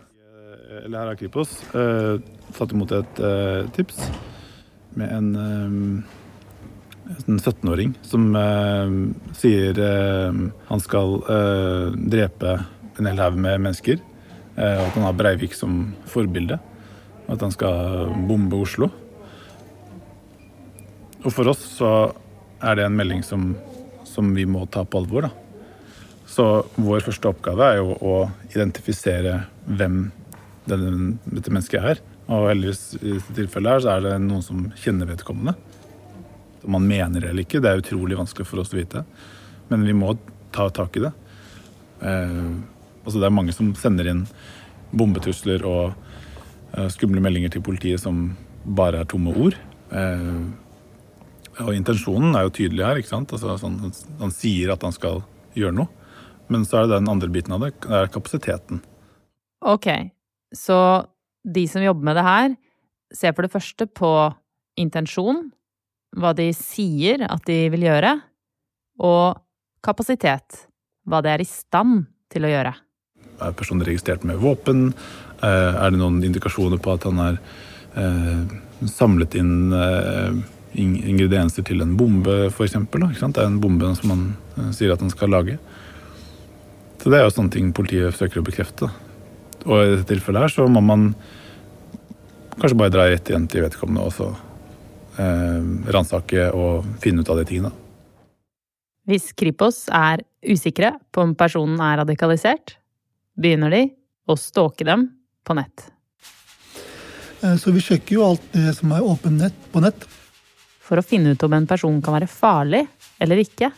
eller 0.85 0.99
her 0.99 1.07
har 1.11 1.17
Kripos, 1.19 1.51
eh, 1.75 2.21
tatt 2.57 2.73
imot 2.73 2.93
et 2.95 3.21
eh, 3.21 3.67
tips 3.75 3.99
med 4.97 5.11
en, 5.13 5.31
eh, 5.37 7.17
en 7.27 7.39
17-åring 7.39 7.95
som 8.07 8.29
eh, 8.39 8.95
sier 9.35 9.79
eh, 9.79 10.39
han 10.71 10.81
skal 10.81 11.17
eh, 11.27 11.99
drepe 12.15 12.55
en 12.99 13.07
hel 13.11 13.19
haug 13.19 13.37
med 13.37 13.61
mennesker. 13.67 13.99
eh, 14.57 14.79
og 14.79 14.87
at 14.87 14.95
han 14.95 15.07
har 15.09 15.19
Breivik 15.19 15.55
som 15.55 15.95
forbilde. 16.07 16.59
Og 17.27 17.35
at 17.35 17.41
han 17.41 17.53
skal 17.55 18.15
bombe 18.29 18.57
Oslo. 18.57 18.91
Og 21.25 21.33
for 21.33 21.51
oss 21.53 21.63
så 21.77 21.91
er 22.63 22.77
det 22.77 22.85
en 22.87 22.97
melding 22.97 23.23
som, 23.25 23.55
som 24.05 24.35
vi 24.35 24.47
må 24.47 24.67
ta 24.71 24.85
på 24.85 25.03
alvor. 25.03 25.29
da. 25.29 25.31
Så 26.31 26.47
vår 26.79 27.03
første 27.03 27.31
oppgave 27.33 27.67
er 27.73 27.81
jo 27.81 27.97
å 28.07 28.15
identifisere 28.53 29.41
hvem 29.67 30.05
denne, 30.71 31.17
dette 31.27 31.51
mennesket 31.51 31.89
er. 31.93 32.03
Og 32.31 32.47
heldigvis 32.53 33.01
i 33.01 33.17
dette 33.17 33.35
tilfellet 33.35 33.75
her 33.75 33.83
så 33.83 33.95
er 33.97 34.05
det 34.05 34.13
noen 34.23 34.45
som 34.45 34.69
kjenner 34.79 35.11
vedkommende. 35.11 35.57
Om 36.63 36.77
man 36.77 36.87
mener 36.87 37.25
det 37.25 37.33
eller 37.33 37.47
ikke, 37.47 37.63
det 37.63 37.73
er 37.73 37.83
utrolig 37.83 38.19
vanskelig 38.21 38.47
for 38.47 38.63
oss 38.63 38.71
å 38.75 38.79
vite. 38.79 39.03
Men 39.73 39.83
vi 39.89 39.97
må 39.97 40.15
ta 40.55 40.69
tak 40.75 41.01
i 41.01 41.05
det. 41.09 41.11
Eh, 42.07 42.47
altså 43.03 43.19
det 43.19 43.27
er 43.27 43.35
mange 43.35 43.55
som 43.57 43.75
sender 43.79 44.13
inn 44.13 44.25
bombetrusler 44.95 45.67
og 45.67 45.93
eh, 46.77 46.89
skumle 46.95 47.23
meldinger 47.25 47.57
til 47.57 47.65
politiet 47.67 48.03
som 48.03 48.29
bare 48.79 49.03
er 49.03 49.11
tomme 49.11 49.35
ord. 49.35 49.59
Eh, 49.91 50.35
og 51.61 51.75
intensjonen 51.75 52.39
er 52.39 52.47
jo 52.47 52.55
tydelig 52.55 52.87
her. 52.87 53.01
ikke 53.01 53.17
sant? 53.17 53.35
Altså, 53.35 53.59
sånn, 53.59 53.81
han 54.21 54.35
sier 54.35 54.77
at 54.77 54.87
han 54.87 54.95
skal 54.95 55.25
gjøre 55.59 55.75
noe. 55.75 56.00
Men 56.51 56.67
så 56.67 56.81
er 56.81 56.89
det 56.89 56.99
den 56.99 57.13
andre 57.13 57.31
biten 57.33 57.55
av 57.55 57.63
det, 57.65 57.75
det 57.85 57.95
er 57.95 58.11
kapasiteten. 58.13 58.83
Ok, 59.61 59.87
så 60.57 61.07
de 61.45 61.65
som 61.71 61.85
jobber 61.85 62.09
med 62.11 62.19
det 62.19 62.27
her, 62.27 62.55
ser 63.15 63.35
for 63.35 63.47
det 63.47 63.53
første 63.53 63.87
på 63.87 64.11
intensjon, 64.81 65.49
hva 66.19 66.33
de 66.35 66.49
sier 66.57 67.23
at 67.29 67.45
de 67.47 67.63
vil 67.73 67.87
gjøre, 67.87 68.17
og 69.01 69.41
kapasitet, 69.85 70.65
hva 71.09 71.23
de 71.25 71.33
er 71.33 71.43
i 71.45 71.49
stand 71.49 72.09
til 72.33 72.47
å 72.47 72.53
gjøre. 72.53 72.73
Er 73.41 73.57
personen 73.57 73.87
registrert 73.87 74.25
med 74.27 74.41
våpen? 74.43 74.91
Eh, 75.41 75.75
Er 75.85 75.91
det 75.91 76.01
noen 76.01 76.21
indikasjoner 76.25 76.81
på 76.83 76.95
at 76.95 77.07
han 77.09 77.21
har 77.23 77.39
eh, 77.97 78.43
samlet 78.91 79.37
inn 79.41 79.73
eh, 79.73 80.41
ingredienser 80.81 81.65
til 81.67 81.81
en 81.83 81.97
bombe, 81.97 82.51
f.eks.? 82.51 82.77
Det 82.77 83.31
er 83.41 83.47
en 83.47 83.61
bombe 83.63 83.95
som 83.97 84.13
han 84.13 84.75
sier 84.77 84.93
at 84.93 85.01
han 85.01 85.13
skal 85.13 85.33
lage. 85.33 85.57
Så 87.01 87.09
det 87.09 87.17
er 87.17 87.25
jo 87.25 87.33
sånne 87.33 87.55
ting 87.55 87.71
politiet 87.73 88.17
søker 88.17 88.43
å 88.43 88.45
bekrefte. 88.45 88.91
Og 89.65 89.77
i 89.81 89.93
dette 89.95 90.09
tilfellet 90.11 90.45
her 90.45 90.53
så 90.53 90.67
må 90.69 90.83
man 90.85 91.11
kanskje 92.61 92.77
bare 92.77 92.93
dra 92.93 93.07
rett 93.09 93.31
igjen 93.31 93.47
til 93.49 93.65
vedkommende 93.65 94.05
og 94.05 94.13
så 94.13 94.29
eh, 95.21 95.71
ransake 95.97 96.51
og 96.53 96.85
finne 97.01 97.25
ut 97.25 97.33
av 97.33 97.41
de 97.41 97.47
tingene. 97.49 97.73
Hvis 99.09 99.31
Kripos 99.33 99.87
er 99.89 100.21
usikre 100.45 100.93
på 101.13 101.25
om 101.25 101.33
personen 101.39 101.81
er 101.83 102.03
radikalisert, 102.03 102.77
begynner 103.41 103.73
de 103.73 103.83
å 104.29 104.37
stalke 104.39 104.85
dem 104.85 105.09
på 105.47 105.57
nett. 105.57 105.89
Eh, 107.41 107.57
Så 107.57 107.73
vi 107.73 107.81
sjekker 107.81 108.19
jo 108.19 108.29
alt 108.29 108.53
det 108.53 108.77
som 108.77 108.93
er 108.93 109.09
åpent 109.09 109.41
nett 109.41 109.57
på 109.73 109.81
nett. 109.81 110.05
For 110.85 111.01
å 111.01 111.07
finne 111.07 111.33
ut 111.33 111.43
om 111.47 111.57
en 111.57 111.69
person 111.71 112.01
kan 112.03 112.19
være 112.19 112.29
farlig 112.29 112.85
eller 113.23 113.41
ikke, 113.41 113.71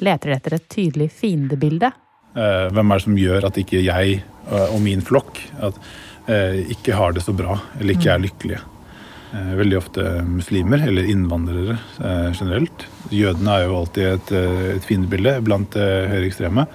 leter 0.00 0.30
de 0.30 0.36
etter 0.38 0.56
et 0.56 0.70
tydelig 0.72 1.10
fiendebilde. 1.12 1.92
Eh, 2.36 2.66
hvem 2.70 2.90
er 2.92 3.00
det 3.00 3.06
som 3.06 3.18
gjør 3.18 3.48
at 3.48 3.58
ikke 3.58 3.82
jeg 3.82 4.20
eh, 4.20 4.68
og 4.68 4.78
min 4.84 5.02
flokk 5.02 5.40
at, 5.66 5.78
eh, 6.30 6.60
ikke 6.76 6.94
har 6.98 7.16
det 7.16 7.24
så 7.26 7.34
bra, 7.34 7.58
eller 7.80 7.96
ikke 7.96 8.12
er 8.14 8.22
lykkelige? 8.22 8.60
Eh, 9.30 9.50
veldig 9.54 9.76
ofte 9.78 10.04
muslimer, 10.26 10.82
eller 10.88 11.06
innvandrere 11.06 11.76
eh, 12.02 12.30
generelt. 12.34 12.86
Jødene 13.14 13.52
er 13.54 13.66
jo 13.66 13.76
alltid 13.78 14.08
et, 14.14 14.32
et 14.76 14.86
fiendebilde 14.86 15.36
blant 15.46 15.76
eh, 15.78 16.08
høyreekstreme. 16.10 16.66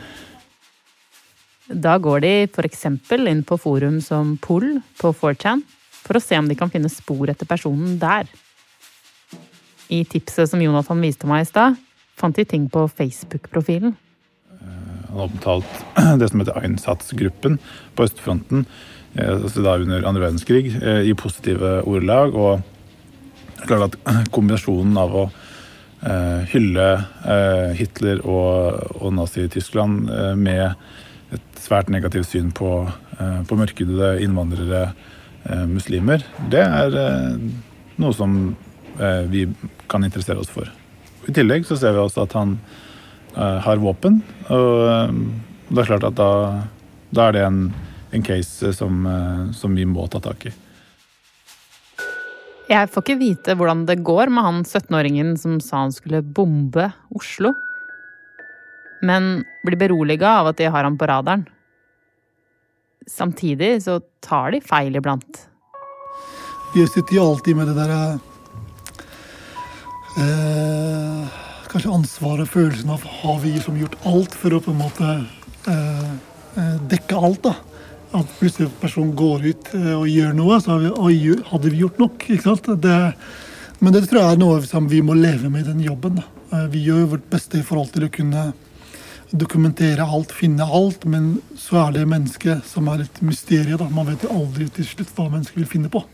Da 1.68 1.98
går 2.00 2.22
de 2.24 2.34
f.eks. 2.48 2.86
inn 3.18 3.44
på 3.44 3.58
forum 3.60 4.00
som 4.04 4.36
Pol 4.40 4.78
på 5.02 5.12
4chan 5.18 5.66
for 6.06 6.16
å 6.16 6.24
se 6.24 6.38
om 6.40 6.48
de 6.48 6.56
kan 6.56 6.72
finne 6.72 6.92
spor 6.94 7.32
etter 7.32 7.50
personen 7.50 7.98
der. 8.00 8.30
I 9.92 10.04
tipset 10.08 10.50
som 10.50 10.62
Jonathan 10.62 11.02
viste 11.04 11.28
meg 11.28 11.44
i 11.44 11.50
stad, 11.50 11.76
fant 12.16 12.38
de 12.38 12.46
ting 12.48 12.70
på 12.72 12.86
Facebook-profilen. 12.88 13.98
Han 15.16 15.22
har 15.22 15.30
omtalt 15.32 15.86
det 16.20 16.28
som 16.30 16.42
heter 16.42 16.58
Einsatzgruppen 16.60 17.54
på 17.96 18.04
østfronten, 18.04 18.66
eh, 19.14 19.32
altså 19.32 19.64
da 19.64 19.78
under 19.80 20.04
andre 20.04 20.26
verdenskrig, 20.26 20.74
eh, 20.76 21.08
i 21.08 21.14
positive 21.16 21.78
ordelag. 21.88 22.36
Og 22.36 23.64
klart 23.64 23.96
at 23.96 24.28
kombinasjonen 24.36 25.00
av 25.00 25.16
å 25.16 25.24
eh, 26.04 26.44
hylle 26.52 26.90
Hitler 27.80 28.20
og, 28.28 28.84
og 29.00 29.16
Nazi-Tyskland 29.16 30.12
med 30.36 30.76
et 31.32 31.64
svært 31.64 31.88
negativt 31.90 32.28
syn 32.30 32.52
på, 32.56 32.84
på 33.48 33.58
mørkhudede 33.58 34.18
innvandrere, 34.22 34.90
muslimer, 35.70 36.24
det 36.52 36.62
er 36.62 36.96
noe 38.02 38.14
som 38.18 38.38
vi 39.30 39.44
kan 39.92 40.06
interessere 40.06 40.42
oss 40.42 40.52
for. 40.54 40.70
I 41.30 41.34
tillegg 41.36 41.68
så 41.68 41.78
ser 41.80 41.94
vi 41.94 42.02
også 42.02 42.24
at 42.26 42.36
han 42.38 42.56
har 43.36 43.82
våpen. 43.84 44.22
Og 44.54 44.86
eh, 44.90 45.18
det 45.70 45.82
er 45.82 45.90
klart 45.90 46.08
at 46.08 46.18
da, 46.20 46.30
da 47.16 47.28
er 47.28 47.36
det 47.36 47.44
en, 47.48 47.60
en 48.16 48.26
case 48.26 48.72
som, 48.78 49.06
eh, 49.10 49.42
som 49.58 49.76
vi 49.76 49.88
må 49.90 50.08
ta 50.12 50.22
tak 50.24 50.48
i. 50.50 50.54
Jeg 52.66 52.90
får 52.90 53.04
ikke 53.04 53.22
vite 53.22 53.54
hvordan 53.58 53.84
det 53.86 54.00
går 54.06 54.32
med 54.34 54.46
han 54.46 54.64
17-åringen 54.66 55.36
som 55.38 55.60
sa 55.62 55.84
han 55.84 55.94
skulle 55.94 56.24
bombe 56.26 56.88
Oslo. 57.14 57.54
Men 59.06 59.44
blir 59.66 59.78
beroliga 59.78 60.40
av 60.40 60.50
at 60.50 60.58
de 60.62 60.72
har 60.72 60.88
han 60.88 60.98
på 60.98 61.10
radaren. 61.10 61.46
Samtidig 63.06 63.84
så 63.86 64.00
tar 64.26 64.56
de 64.56 64.64
feil 64.66 64.98
iblant. 64.98 65.44
Vi 66.74 66.88
sitter 66.90 67.20
jo 67.20 67.28
alltid 67.32 67.56
med 67.56 67.70
det 67.70 67.76
der 67.78 67.92
eh, 70.18 71.45
Kanskje 71.72 71.92
ansvaret, 71.92 72.50
følelsen 72.50 72.92
av 72.94 73.06
har 73.22 73.40
vi 73.42 73.56
som 73.64 73.78
gjort 73.80 73.98
alt 74.08 74.36
for 74.38 74.54
å 74.56 74.62
på 74.64 74.74
en 74.74 74.82
måte 74.84 75.08
eh, 75.72 76.12
eh, 76.62 76.76
dekke 76.92 77.18
alt. 77.18 77.48
da. 77.48 77.56
At 78.16 78.38
plutselig 78.40 78.70
en 78.70 78.78
person 78.84 79.10
går 79.18 79.48
ut 79.50 79.74
eh, 79.76 79.92
og 79.96 80.08
gjør 80.12 80.36
noe, 80.38 80.60
så 80.64 80.78
vi, 80.84 80.92
og, 80.94 81.48
hadde 81.50 81.74
vi 81.74 81.82
gjort 81.82 82.00
nok? 82.04 82.28
ikke 82.30 82.46
sant? 82.46 82.70
Det, 82.84 83.00
men 83.82 83.96
det 83.96 84.06
tror 84.06 84.22
jeg 84.22 84.36
er 84.38 84.44
noe 84.44 84.62
som 84.68 84.88
vi 84.92 85.02
må 85.04 85.18
leve 85.18 85.50
med 85.50 85.66
i 85.66 85.72
den 85.72 85.84
jobben. 85.88 86.22
da. 86.22 86.28
Eh, 86.54 86.70
Vi 86.76 86.86
gjør 86.86 87.10
vårt 87.16 87.30
beste 87.34 87.60
i 87.60 87.66
forhold 87.66 87.92
til 87.96 88.08
å 88.08 88.14
kunne 88.14 88.52
dokumentere 89.36 90.06
alt, 90.06 90.32
finne 90.32 90.64
alt, 90.64 91.04
men 91.10 91.40
så 91.60 91.88
er 91.88 91.96
det 91.98 92.08
mennesket 92.08 92.64
som 92.70 92.88
er 92.94 93.04
et 93.04 93.22
mysterium. 93.26 93.90
Man 93.92 94.08
vet 94.08 94.24
jo 94.24 94.36
aldri 94.38 94.70
til 94.72 94.86
slutt 94.88 95.12
hva 95.18 95.32
mennesket 95.32 95.60
vil 95.60 95.72
finne 95.72 95.92
på. 95.92 96.06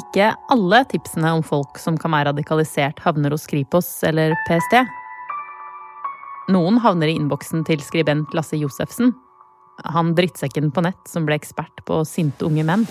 Ikke 0.00 0.30
alle 0.52 0.84
tipsene 0.88 1.32
om 1.36 1.42
folk 1.44 1.78
som 1.80 1.98
kan 2.00 2.14
være 2.14 2.30
radikalisert, 2.30 3.00
havner 3.04 3.34
hos 3.34 3.46
Kripos 3.50 3.88
eller 4.06 4.36
PST. 4.46 4.78
Noen 6.50 6.80
havner 6.82 7.10
i 7.10 7.16
innboksen 7.18 7.64
til 7.68 7.82
skribent 7.84 8.32
Lasse 8.36 8.58
Josefsen. 8.58 9.12
Han 9.94 10.14
drittsekken 10.16 10.70
på 10.74 10.84
nett 10.84 11.10
som 11.10 11.26
ble 11.28 11.36
ekspert 11.40 11.84
på 11.88 12.00
sinte 12.08 12.46
unge 12.48 12.64
menn. 12.66 12.86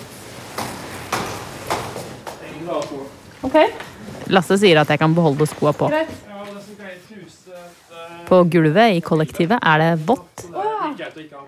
Okay. 3.46 3.72
Lasse 4.30 4.60
sier 4.62 4.82
at 4.82 4.92
jeg 4.92 5.02
kan 5.02 5.16
beholde 5.18 5.48
skoa 5.50 5.74
på. 5.74 5.90
På 8.30 8.44
gulvet 8.52 9.00
i 9.00 9.02
kollektivet 9.02 9.58
er 9.58 9.82
det 9.82 9.92
vått 10.06 10.46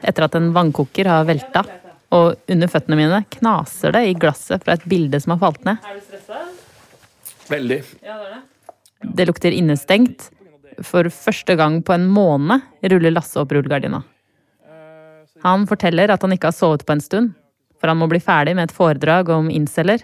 etter 0.02 0.26
at 0.26 0.38
en 0.40 0.50
vannkoker 0.56 1.10
har 1.12 1.28
velta. 1.30 1.64
Og 2.12 2.52
under 2.52 2.72
føttene 2.72 3.00
mine 3.00 3.22
knaser 3.38 3.96
det 3.96 4.04
i 4.10 4.16
glasset 4.20 4.64
fra 4.66 4.76
et 4.76 4.88
bilde 4.92 5.20
som 5.24 5.36
har 5.36 5.42
falt 5.46 5.66
ned. 5.68 5.80
Er 5.88 6.00
du 6.00 6.06
stressa? 6.06 6.44
Veldig. 7.52 7.82
Ja, 8.04 8.16
det 8.20 8.30
er 8.30 8.34
det. 8.36 8.76
Det 9.18 9.28
lukter 9.30 9.56
innestengt. 9.56 10.30
For 10.88 11.08
første 11.14 11.56
gang 11.60 11.80
på 11.86 11.94
en 11.94 12.08
måned 12.10 12.64
ruller 12.92 13.14
Lasse 13.14 13.40
opp 13.42 13.54
rullegardina. 13.54 14.02
Han 15.46 15.66
forteller 15.70 16.12
at 16.14 16.22
han 16.22 16.36
ikke 16.36 16.52
har 16.52 16.58
sovet 16.58 16.84
på 16.86 16.96
en 16.96 17.02
stund, 17.02 17.32
for 17.82 17.90
han 17.90 17.98
må 17.98 18.08
bli 18.12 18.22
ferdig 18.22 18.54
med 18.58 18.70
et 18.70 18.76
foredrag 18.76 19.32
om 19.34 19.50
inceller. 19.50 20.04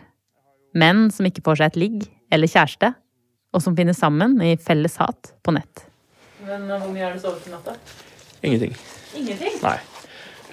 Menn 0.78 1.08
som 1.14 1.28
ikke 1.30 1.44
får 1.46 1.60
seg 1.60 1.72
et 1.72 1.82
ligg 1.84 2.08
eller 2.34 2.50
kjæreste, 2.50 2.90
og 3.54 3.64
som 3.64 3.78
finner 3.78 3.96
sammen 3.98 4.36
i 4.44 4.56
felles 4.62 4.98
hat 5.02 5.32
på 5.46 5.54
nett. 5.56 5.86
Men 6.48 6.66
uh, 6.72 6.80
hvor 6.82 6.90
mye 6.94 7.06
har 7.06 7.14
du 7.16 7.22
sovet 7.22 7.46
i 7.48 7.54
natt, 7.54 7.70
da? 7.70 7.78
Ingenting. 8.42 8.74
Ingenting? 9.18 9.62
Nei. 9.64 9.78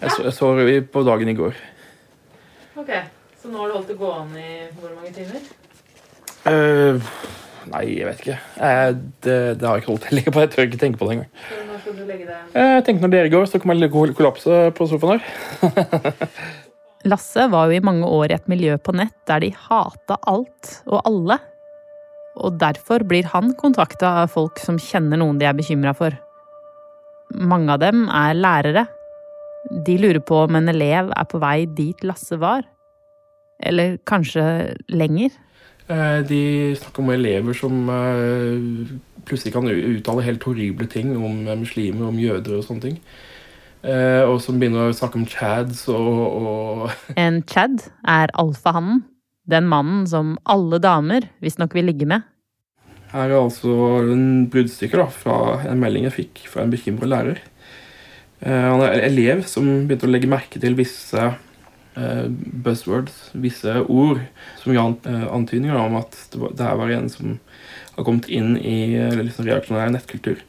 Jeg 0.04 0.12
så, 0.12 0.24
jeg 0.26 0.34
så 0.36 0.48
på 0.92 1.02
dagen 1.06 1.30
i 1.32 1.36
går. 1.38 1.54
Ok, 2.76 2.90
så 3.40 3.48
nå 3.48 3.62
har 3.62 3.70
du 3.70 3.76
holdt 3.78 3.92
det 3.92 3.96
gående 3.96 4.42
i 4.42 4.56
hvor 4.76 4.90
mange 4.92 5.12
timer? 5.16 5.46
Uh, 6.44 6.98
nei, 7.72 7.84
jeg 7.94 8.08
vet 8.10 8.20
ikke. 8.20 8.36
Jeg, 8.58 8.98
det, 9.24 9.36
det 9.60 9.68
har 9.68 9.78
jeg 9.78 9.84
ikke 9.84 9.92
holdt 9.94 10.08
på. 10.10 10.42
Jeg 10.44 10.50
tør 10.52 10.66
ikke 10.66 10.80
tenke 10.82 11.00
på 11.00 11.08
det 11.08 11.14
engang. 11.14 11.30
Så 11.48 11.62
når 11.70 11.80
skal 11.80 11.96
du 11.96 12.02
legge 12.10 12.26
deg? 12.28 12.50
Jeg 12.58 12.84
tenkte 12.84 13.06
når 13.06 13.14
dere 13.14 13.32
går, 13.32 13.48
så 13.48 13.60
kommer 13.62 13.78
jeg 13.78 13.88
til 13.88 14.12
å 14.12 14.18
kollapse 14.18 14.58
på 14.76 14.88
sofaen 14.90 15.24
her. 15.24 16.28
Lasse 17.14 17.46
var 17.52 17.68
jo 17.68 17.78
i 17.78 17.84
mange 17.84 18.08
år 18.08 18.32
i 18.32 18.36
et 18.36 18.50
miljø 18.52 18.76
på 18.80 18.92
nett 18.96 19.16
der 19.28 19.40
de 19.44 19.50
hata 19.56 20.18
alt 20.28 20.74
og 20.84 21.00
alle. 21.08 21.38
Og 22.44 22.58
derfor 22.60 23.06
blir 23.08 23.28
han 23.32 23.54
kontakta 23.56 24.12
av 24.24 24.34
folk 24.36 24.60
som 24.60 24.80
kjenner 24.80 25.20
noen 25.20 25.40
de 25.40 25.48
er 25.48 25.56
bekymra 25.56 25.94
for. 25.96 26.12
Mange 27.32 27.72
av 27.72 27.80
dem 27.80 28.04
er 28.12 28.36
lærere. 28.36 28.86
De 29.86 29.96
lurer 29.98 30.20
på 30.20 30.44
om 30.44 30.58
en 30.58 30.68
elev 30.68 31.10
er 31.16 31.26
på 31.30 31.40
vei 31.42 31.64
dit 31.66 32.04
Lasse 32.04 32.36
var. 32.40 32.66
Eller 33.64 33.96
kanskje 34.08 34.74
lenger. 34.92 35.32
Eh, 35.88 36.20
De 36.24 36.74
snakker 36.76 37.02
om 37.02 37.12
elever 37.12 37.56
som 37.56 37.88
eh, 37.92 38.90
plutselig 39.28 39.52
kan 39.54 39.68
uttale 39.68 40.24
helt 40.24 40.44
horrible 40.44 40.88
ting 40.88 41.14
om 41.16 41.46
eh, 41.46 41.56
muslimer, 41.56 42.08
om 42.08 42.20
jøder 42.20 42.58
og 42.58 42.64
sånne 42.66 42.90
ting. 42.90 43.00
Og 43.84 44.38
som 44.40 44.56
begynner 44.56 44.88
å 44.88 44.94
snakke 44.96 45.18
om 45.20 45.26
chads 45.28 45.82
og, 45.92 46.06
og 46.40 46.92
En 47.20 47.42
Chad 47.44 47.82
er 48.08 48.32
alfahannen. 48.40 49.02
Den 49.44 49.68
mannen 49.68 50.06
som 50.08 50.38
alle 50.48 50.78
damer 50.80 51.26
visstnok 51.44 51.76
vil 51.76 51.90
ligge 51.90 52.08
med. 52.08 52.24
Her 53.12 53.28
er 53.28 53.36
altså 53.42 53.74
en 54.08 54.46
bruddstykke 54.48 55.04
fra 55.12 55.36
en 55.68 55.82
melding 55.82 56.08
jeg 56.08 56.16
fikk 56.16 56.46
fra 56.48 56.64
en 56.64 56.72
bekymra 56.72 57.10
lærer. 57.12 57.42
Eh, 58.44 58.66
Han 58.70 58.84
er 58.84 59.06
elev 59.08 59.44
som 59.48 59.66
begynte 59.88 60.08
å 60.08 60.12
legge 60.12 60.30
merke 60.30 60.60
til 60.60 60.76
visse 60.76 61.22
eh, 61.24 62.26
buzzwords, 62.28 63.30
visse 63.32 63.78
ord, 63.88 64.20
som 64.60 64.76
ga 64.76 64.86
eh, 65.08 65.26
antydninger 65.32 65.78
om 65.80 65.98
at 66.02 66.18
det, 66.34 66.60
her 66.60 66.78
var 66.80 66.92
en 66.92 67.10
som 67.12 67.38
har 67.94 68.06
kommet 68.06 68.28
inn 68.28 68.56
i 68.58 68.98
liksom 69.22 69.46
reaksjonær 69.48 69.92
nettkultur. 69.94 70.42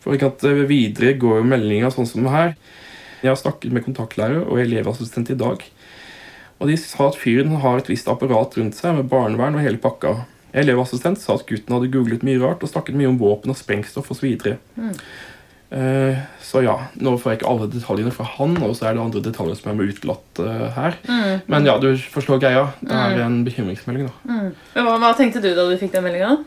For 0.00 0.16
ikke 0.16 0.30
at 0.30 0.44
videre 0.68 1.16
går 1.20 1.40
jo 1.40 1.48
meldinga 1.48 1.90
sånn 1.92 2.08
som 2.08 2.28
her. 2.32 2.54
Jeg 3.20 3.32
har 3.32 3.40
snakket 3.40 3.72
med 3.72 3.84
kontaktlærer 3.84 4.44
og 4.46 4.60
elevassistent 4.62 5.32
i 5.32 5.38
dag. 5.40 5.64
Og 6.60 6.68
de 6.68 6.76
sa 6.80 7.08
at 7.08 7.16
fyren 7.16 7.56
har 7.62 7.80
et 7.80 7.88
visst 7.88 8.08
apparat 8.12 8.56
rundt 8.60 8.76
seg 8.76 8.96
med 8.96 9.08
barnevern 9.12 9.56
og 9.56 9.64
hele 9.64 9.80
pakka. 9.80 10.14
Elevassistent 10.56 11.20
sa 11.20 11.36
at 11.36 11.46
gutten 11.48 11.72
hadde 11.76 11.90
googlet 11.92 12.24
mye 12.26 12.40
rart 12.40 12.64
og 12.64 12.72
snakket 12.72 12.96
mye 12.98 13.08
om 13.08 13.20
våpen 13.20 13.52
og 13.52 13.58
sprengstoff 13.60 14.10
osv. 14.12 14.28
Mm. 14.76 14.96
Eh, 15.70 16.22
så 16.42 16.64
ja, 16.64 16.76
nå 16.98 17.12
får 17.20 17.30
jeg 17.30 17.40
ikke 17.40 17.50
alle 17.52 17.68
detaljene 17.70 18.12
fra 18.14 18.26
han, 18.36 18.56
og 18.66 18.72
så 18.74 18.88
er 18.88 18.96
det 18.96 19.02
andre 19.04 19.22
detaljer 19.22 19.58
som 19.58 19.70
er 19.70 19.92
utelatt 19.92 20.40
eh, 20.42 20.64
her. 20.76 20.96
Mm. 21.06 21.34
Men 21.52 21.68
ja, 21.68 21.76
du 21.82 21.92
forstår 22.10 22.40
greia. 22.42 22.64
Det 22.82 22.96
er 22.96 23.20
en 23.26 23.42
bekymringsmelding, 23.46 24.08
da. 24.08 24.16
Men 24.30 24.88
Hva, 24.88 24.96
hva 25.02 25.12
tenkte 25.18 25.42
du 25.44 25.52
da 25.54 25.68
du 25.68 25.76
fikk 25.78 25.94
den 25.94 26.06
meldinga? 26.08 26.38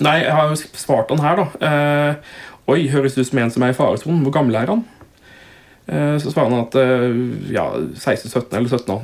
Nei, 0.00 0.22
jeg 0.22 0.32
har 0.32 0.48
jo 0.48 0.56
svart 0.80 1.12
han 1.12 1.20
her, 1.20 1.42
da. 1.42 1.68
Eh, 1.68 2.38
Oi, 2.70 2.84
høres 2.92 3.16
ut 3.18 3.26
som 3.26 3.40
en 3.42 3.50
som 3.50 3.64
er 3.66 3.72
i 3.72 3.76
faresonen. 3.76 4.20
Hvor 4.22 4.34
gammel 4.36 4.56
er 4.60 4.70
han? 4.70 4.84
Eh, 5.90 6.16
så 6.22 6.30
svarer 6.30 6.52
han 6.52 6.62
at 6.62 6.76
eh, 6.78 7.08
ja, 7.50 7.66
16-17 7.98 8.54
eller 8.54 8.70
17-18 8.70 9.00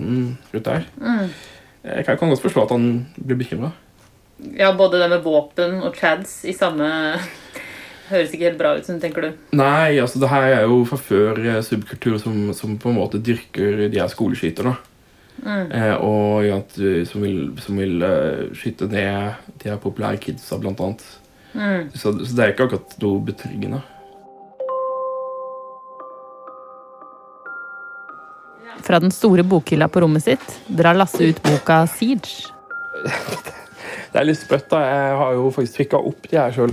rundt 0.55 0.69
der. 0.69 0.87
Mm. 1.01 1.33
Jeg 1.87 2.07
kan, 2.07 2.19
kan 2.21 2.31
godt 2.31 2.45
forstå 2.45 2.67
at 2.67 2.75
han 2.77 2.87
blir 3.17 3.41
bekymra. 3.41 3.73
Ja, 4.57 4.71
både 4.77 5.01
det 5.01 5.09
med 5.11 5.25
våpen 5.25 5.81
og 5.83 5.97
chads 5.97 6.45
i 6.47 6.55
samme 6.55 6.87
Høres 8.07 8.35
ikke 8.35 8.47
helt 8.47 8.59
bra 8.61 8.77
ut, 8.77 8.87
sånn, 8.87 9.01
tenker 9.03 9.25
du. 9.25 9.47
Nei, 9.59 9.99
altså 9.99 10.21
det 10.23 10.31
her 10.31 10.45
er 10.61 10.67
jo 10.69 10.83
fra 10.87 10.99
før 11.01 11.41
eh, 11.43 11.63
subkultur 11.67 12.21
som, 12.23 12.37
som 12.55 12.77
på 12.79 12.93
en 12.93 13.01
måte 13.01 13.19
dyrker 13.19 13.89
de 13.91 13.99
her 13.99 14.11
skoleskyterne. 14.13 14.77
Mm. 15.43 15.73
Eh, 15.75 15.95
og 16.01 16.47
ja, 16.47 16.61
eh, 16.81 17.03
som 17.09 17.27
vil, 17.27 17.51
som 17.61 17.83
vil 17.83 17.99
uh, 18.05 18.47
skyte 18.57 18.89
ned 18.93 19.51
de 19.63 19.73
her 19.73 19.83
populære 19.83 20.23
kidsa, 20.23 20.61
blant 20.63 20.81
annet. 20.81 21.05
Mm. 21.57 21.91
Så, 21.95 22.15
så 22.23 22.31
det 22.31 22.45
er 22.45 22.55
ikke 22.55 22.69
akkurat 22.69 22.97
noe 23.03 23.27
betryggende. 23.27 23.83
Fra 28.87 29.01
den 29.03 29.11
store 29.11 29.43
bokhylla 29.43 29.89
på 29.91 30.05
rommet 30.05 30.23
sitt 30.29 30.47
drar 30.71 30.95
Lasse 30.95 31.27
ut 31.27 31.43
boka 31.43 31.83
Siege. 31.91 32.53
Det 34.13 34.23
er 34.23 34.29
litt 34.31 34.39
sprøtt. 34.41 34.71
da. 34.71 34.79
Jeg 34.81 35.17
har 35.21 35.33
jo 35.37 35.49
faktisk 35.53 35.81
trykka 35.81 35.99
opp 36.09 36.29
de 36.31 36.39
her 36.39 36.55
sjøl. 36.55 36.71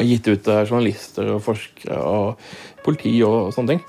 Og 0.00 0.08
gitt 0.08 0.28
ut 0.28 0.44
til 0.46 0.68
journalister 0.70 1.34
og 1.34 1.42
forskere 1.44 1.98
og 2.00 2.44
politi 2.84 3.18
og 3.26 3.52
sånne 3.54 3.74
ting. 3.74 3.82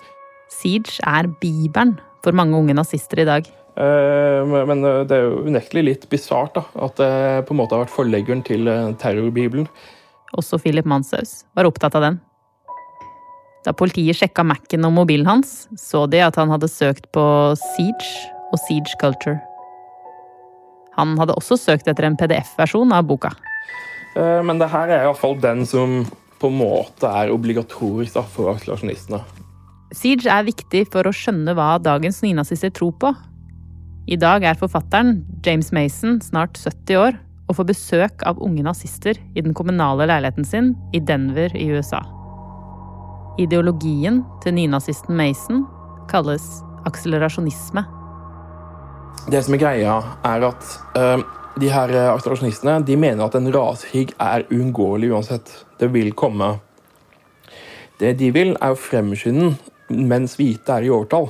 Siege 0.51 0.99
er 1.07 1.29
bibelen 1.41 1.95
for 2.23 2.35
mange 2.35 2.57
unge 2.59 2.75
nazister 2.75 3.23
i 3.23 3.27
dag. 3.27 3.47
Eh, 3.73 4.41
men 4.45 4.67
men 4.69 4.83
det 5.07 5.15
er 5.15 5.25
jo 5.25 5.47
unektelig 5.47 5.83
litt 5.87 6.03
bisart 6.11 6.59
at 6.59 6.99
det 6.99 7.45
på 7.47 7.55
en 7.55 7.61
måte 7.63 7.73
har 7.73 7.85
vært 7.85 7.95
forleggeren 7.95 8.43
til 8.45 8.67
eh, 8.67 8.91
terrorbibelen. 9.01 9.67
Også 10.37 10.59
Philip 10.61 10.85
Manshaus 10.85 11.43
var 11.55 11.69
opptatt 11.69 11.95
av 11.97 12.05
den. 12.05 12.19
Da 13.63 13.71
politiet 13.71 14.19
sjekka 14.19 14.43
Mac-en 14.43 14.85
og 14.89 14.93
mobilen 14.97 15.29
hans, 15.29 15.69
så 15.79 16.03
de 16.11 16.19
at 16.25 16.35
han 16.35 16.51
hadde 16.51 16.67
søkt 16.67 17.07
på 17.15 17.23
Siege 17.55 18.11
og 18.51 18.59
Siege 18.65 18.97
Culture. 18.99 19.39
Han 20.97 21.15
hadde 21.17 21.35
også 21.39 21.57
søkt 21.57 21.87
etter 21.89 22.05
en 22.05 22.17
PDF-versjon 22.19 22.91
av 22.93 23.07
boka. 23.09 23.31
Eh, 24.15 24.41
Men 24.43 24.59
det 24.61 24.69
her 24.69 24.89
er 24.89 25.05
iallfall 25.07 25.39
den 25.41 25.65
som 25.65 26.03
på 26.39 26.51
en 26.51 26.59
måte 26.59 27.07
er 27.07 27.31
obligatorisk 27.31 28.19
for 28.33 28.51
akselerasjonistene. 28.53 29.21
Siege 29.93 30.27
er 30.27 30.47
viktig 30.47 30.87
for 30.91 31.05
å 31.05 31.13
skjønne 31.13 31.53
hva 31.55 31.77
dagens 31.79 32.21
nynazister 32.25 32.73
tror 32.73 32.95
på. 32.99 33.13
I 34.09 34.17
dag 34.19 34.43
er 34.43 34.57
forfatteren, 34.59 35.21
James 35.45 35.71
Mason, 35.71 36.19
snart 36.19 36.57
70 36.59 36.97
år 36.99 37.19
og 37.47 37.57
får 37.59 37.67
besøk 37.69 38.25
av 38.27 38.41
unge 38.43 38.63
nazister 38.65 39.19
i 39.35 39.43
den 39.43 39.53
kommunale 39.55 40.07
leiligheten 40.09 40.47
sin 40.47 40.73
i 40.95 40.99
Denver 40.99 41.53
i 41.55 41.69
USA. 41.71 42.01
Ideologien 43.39 44.21
til 44.43 44.57
nynazisten 44.57 45.15
Mason 45.17 45.63
kalles 46.11 46.43
akselerasjonisme. 46.89 47.85
Det 49.31 49.39
som 49.45 49.55
er 49.55 49.61
greia, 49.61 49.95
er 50.27 50.45
at 50.49 50.73
eh, 50.99 51.23
de 51.59 51.69
her 51.69 51.91
eh, 51.93 52.09
akselerasjonistene 52.09 52.79
de 52.87 52.97
mener 52.97 53.25
at 53.25 53.35
en 53.37 53.51
rasekrig 53.53 54.13
er 54.21 54.45
uunngåelig 54.49 55.11
uansett. 55.13 55.51
Det 55.79 55.91
vil 55.93 56.13
komme. 56.17 56.55
Det 58.01 58.15
de 58.19 58.31
vil, 58.33 58.55
er 58.57 58.73
å 58.73 58.79
fremskynde 58.79 59.53
mens 59.93 60.37
hvite 60.39 60.73
er 60.73 60.87
i 60.87 60.91
overtall. 60.93 61.29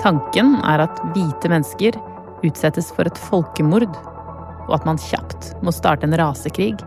Tanken 0.00 0.54
er 0.64 0.84
at 0.86 1.00
hvite 1.14 1.50
mennesker 1.52 1.96
utsettes 2.46 2.88
for 2.96 3.08
et 3.08 3.20
folkemord, 3.20 3.88
og 4.68 4.74
at 4.76 4.86
man 4.88 5.00
kjapt 5.00 5.50
må 5.64 5.72
starte 5.76 6.08
en 6.08 6.16
rasekrig 6.16 6.78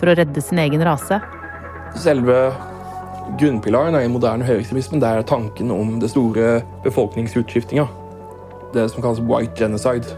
for 0.00 0.08
å 0.08 0.16
redde 0.16 0.44
sin 0.44 0.60
egen 0.60 0.84
rase. 0.84 1.20
Selve 2.00 2.36
grunnpilaren 3.40 3.96
i 4.00 4.08
moderne 4.12 4.46
høyreekstremisme 4.48 5.00
er 5.04 5.24
tanken 5.28 5.72
om 5.72 5.98
det 6.00 6.12
store 6.12 6.62
befolkningsutskiftinga. 6.84 7.88
Det 8.72 8.88
som 8.90 9.02
kalles 9.04 9.20
white 9.28 9.56
genocide. 9.58 10.16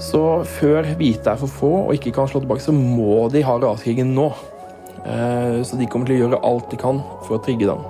Så 0.00 0.20
før 0.58 0.86
hvite 0.98 1.30
er 1.30 1.38
for 1.40 1.50
få 1.50 1.72
og 1.86 1.94
ikke 1.94 2.12
kan 2.16 2.28
slå 2.28 2.42
tilbake, 2.42 2.64
så 2.64 2.74
må 2.74 3.28
de 3.32 3.44
ha 3.46 3.56
rasekrigen 3.62 4.14
nå. 4.16 4.30
Eh, 5.04 5.62
Så 5.62 5.78
de 5.78 5.86
kommer 5.86 6.06
til 6.06 6.16
å 6.18 6.22
gjøre 6.24 6.42
alt 6.44 6.70
de 6.70 6.76
kan 6.80 7.00
for 7.26 7.38
å 7.38 7.42
trigge 7.44 7.68
den. 7.68 7.84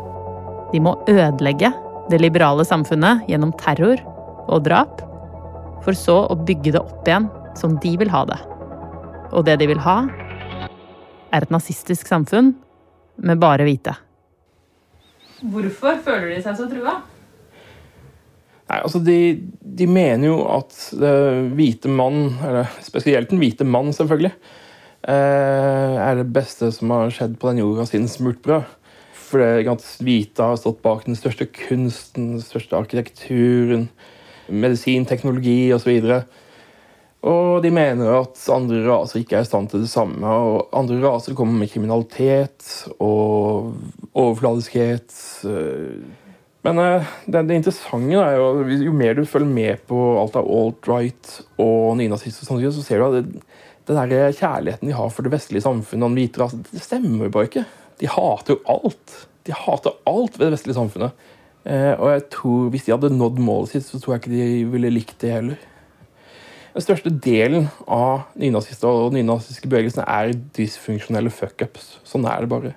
De 0.73 0.81
må 0.83 0.97
ødelegge 1.09 1.73
det 2.11 2.21
liberale 2.21 2.65
samfunnet 2.67 3.25
gjennom 3.31 3.55
terror 3.57 4.01
og 4.49 4.65
drap, 4.67 5.01
for 5.85 5.97
så 5.97 6.27
å 6.29 6.37
bygge 6.37 6.75
det 6.75 6.83
opp 6.83 7.09
igjen 7.09 7.31
som 7.57 7.79
de 7.81 7.97
vil 7.97 8.11
ha 8.13 8.25
det. 8.29 8.39
Og 9.33 9.45
det 9.47 9.59
de 9.61 9.69
vil 9.71 9.81
ha, 9.81 10.05
er 11.33 11.43
et 11.43 11.51
nazistisk 11.51 12.07
samfunn 12.07 12.53
med 13.17 13.41
bare 13.41 13.65
hvite. 13.67 13.95
Hvorfor 15.45 15.99
føler 16.05 16.35
de 16.35 16.43
seg 16.45 16.57
så 16.59 16.69
trua? 16.71 16.99
Nei, 18.65 18.79
altså 18.81 19.01
de, 19.05 19.19
de 19.61 19.87
mener 19.91 20.31
jo 20.31 20.39
at 20.49 20.77
hvite 21.57 21.91
mann, 21.93 22.39
eller 22.41 22.71
spesielt 22.85 23.29
den 23.33 23.43
hvite 23.43 23.67
mann 23.69 23.93
selvfølgelig, 23.93 24.33
eh, 25.05 25.99
er 26.01 26.17
det 26.21 26.31
beste 26.33 26.71
som 26.73 26.95
har 26.95 27.13
skjedd 27.13 27.37
på 27.41 27.53
den 27.53 27.61
jorda 27.61 27.85
siden 27.91 28.09
smurtbrød. 28.09 28.65
For 29.25 29.43
det 29.43 29.69
at 29.69 29.85
hvite 30.05 30.47
har 30.47 30.57
stått 30.61 30.81
bak 30.85 31.05
den 31.09 31.19
største 31.19 31.49
kunsten, 31.51 32.37
den 32.37 32.45
største 32.45 32.79
arkitekturen, 32.79 33.89
medisin, 34.49 35.07
teknologi 35.09 35.73
osv. 35.75 36.23
Og 37.25 37.63
de 37.65 37.71
mener 37.73 38.11
at 38.19 38.41
andre 38.53 38.83
raser 38.85 39.23
ikke 39.23 39.39
er 39.39 39.47
i 39.47 39.49
stand 39.49 39.71
til 39.73 39.85
det 39.85 39.91
samme. 39.93 40.25
Og 40.29 40.69
andre 40.77 41.01
raser 41.03 41.37
kommer 41.37 41.57
med 41.61 41.73
kriminalitet 41.73 42.85
og 42.99 43.73
overfladiskhet. 44.13 45.17
Men 46.65 46.81
eh, 46.81 47.13
det, 47.29 47.43
det 47.49 47.59
interessante 47.61 48.21
er 48.23 48.39
jo 48.39 48.65
jo 48.87 48.95
mer 48.97 49.19
du 49.19 49.27
følger 49.29 49.51
med 49.51 49.85
på 49.89 49.99
alt 50.21 50.39
av 50.41 50.49
alt-right 50.49 51.35
og 51.61 51.99
nynazister, 52.01 52.49
så 52.49 52.85
ser 52.85 53.03
du 53.03 53.07
at 53.11 53.17
det, 53.19 53.45
den 53.85 54.01
der 54.01 54.33
kjærligheten 54.33 54.89
de 54.89 54.97
har 54.97 55.11
for 55.13 55.27
det 55.27 55.35
vestlige 55.35 55.67
samfunnet 55.67 56.07
og 56.07 56.15
den 56.15 56.23
hvite 56.23 56.41
rasen, 56.41 56.65
det 56.71 56.81
stemmer 56.81 57.29
bare 57.33 57.51
ikke. 57.51 57.67
De 58.01 58.09
hater 58.09 58.57
jo 58.57 58.63
alt. 58.73 59.19
De 59.45 59.53
hater 59.53 59.93
alt 60.09 60.39
ved 60.39 60.47
det 60.49 60.55
vestlige 60.57 60.79
samfunnet. 60.79 61.13
Eh, 61.69 61.93
og 61.99 62.09
jeg 62.15 62.25
tror 62.33 62.73
hvis 62.73 62.89
de 62.89 62.95
hadde 62.95 63.13
nådd 63.13 63.45
målet 63.45 63.75
sitt, 63.75 63.87
så 63.89 64.01
tror 64.01 64.15
jeg 64.17 64.25
ikke 64.25 64.35
de 64.35 64.65
ville 64.73 64.93
likt 64.93 65.19
det 65.21 65.35
heller. 65.37 65.61
Den 66.75 66.83
største 66.83 67.13
delen 67.23 67.69
av 67.87 68.25
nynazister 68.41 68.89
og 68.89 69.13
nynazistiske 69.15 69.69
bevegelsene 69.71 70.09
er 70.11 70.33
dysfunksjonelle 70.57 71.31
fuckups. 71.31 71.99
Sånn 72.09 72.25
er 72.27 72.43
det 72.43 72.51
bare. 72.51 72.73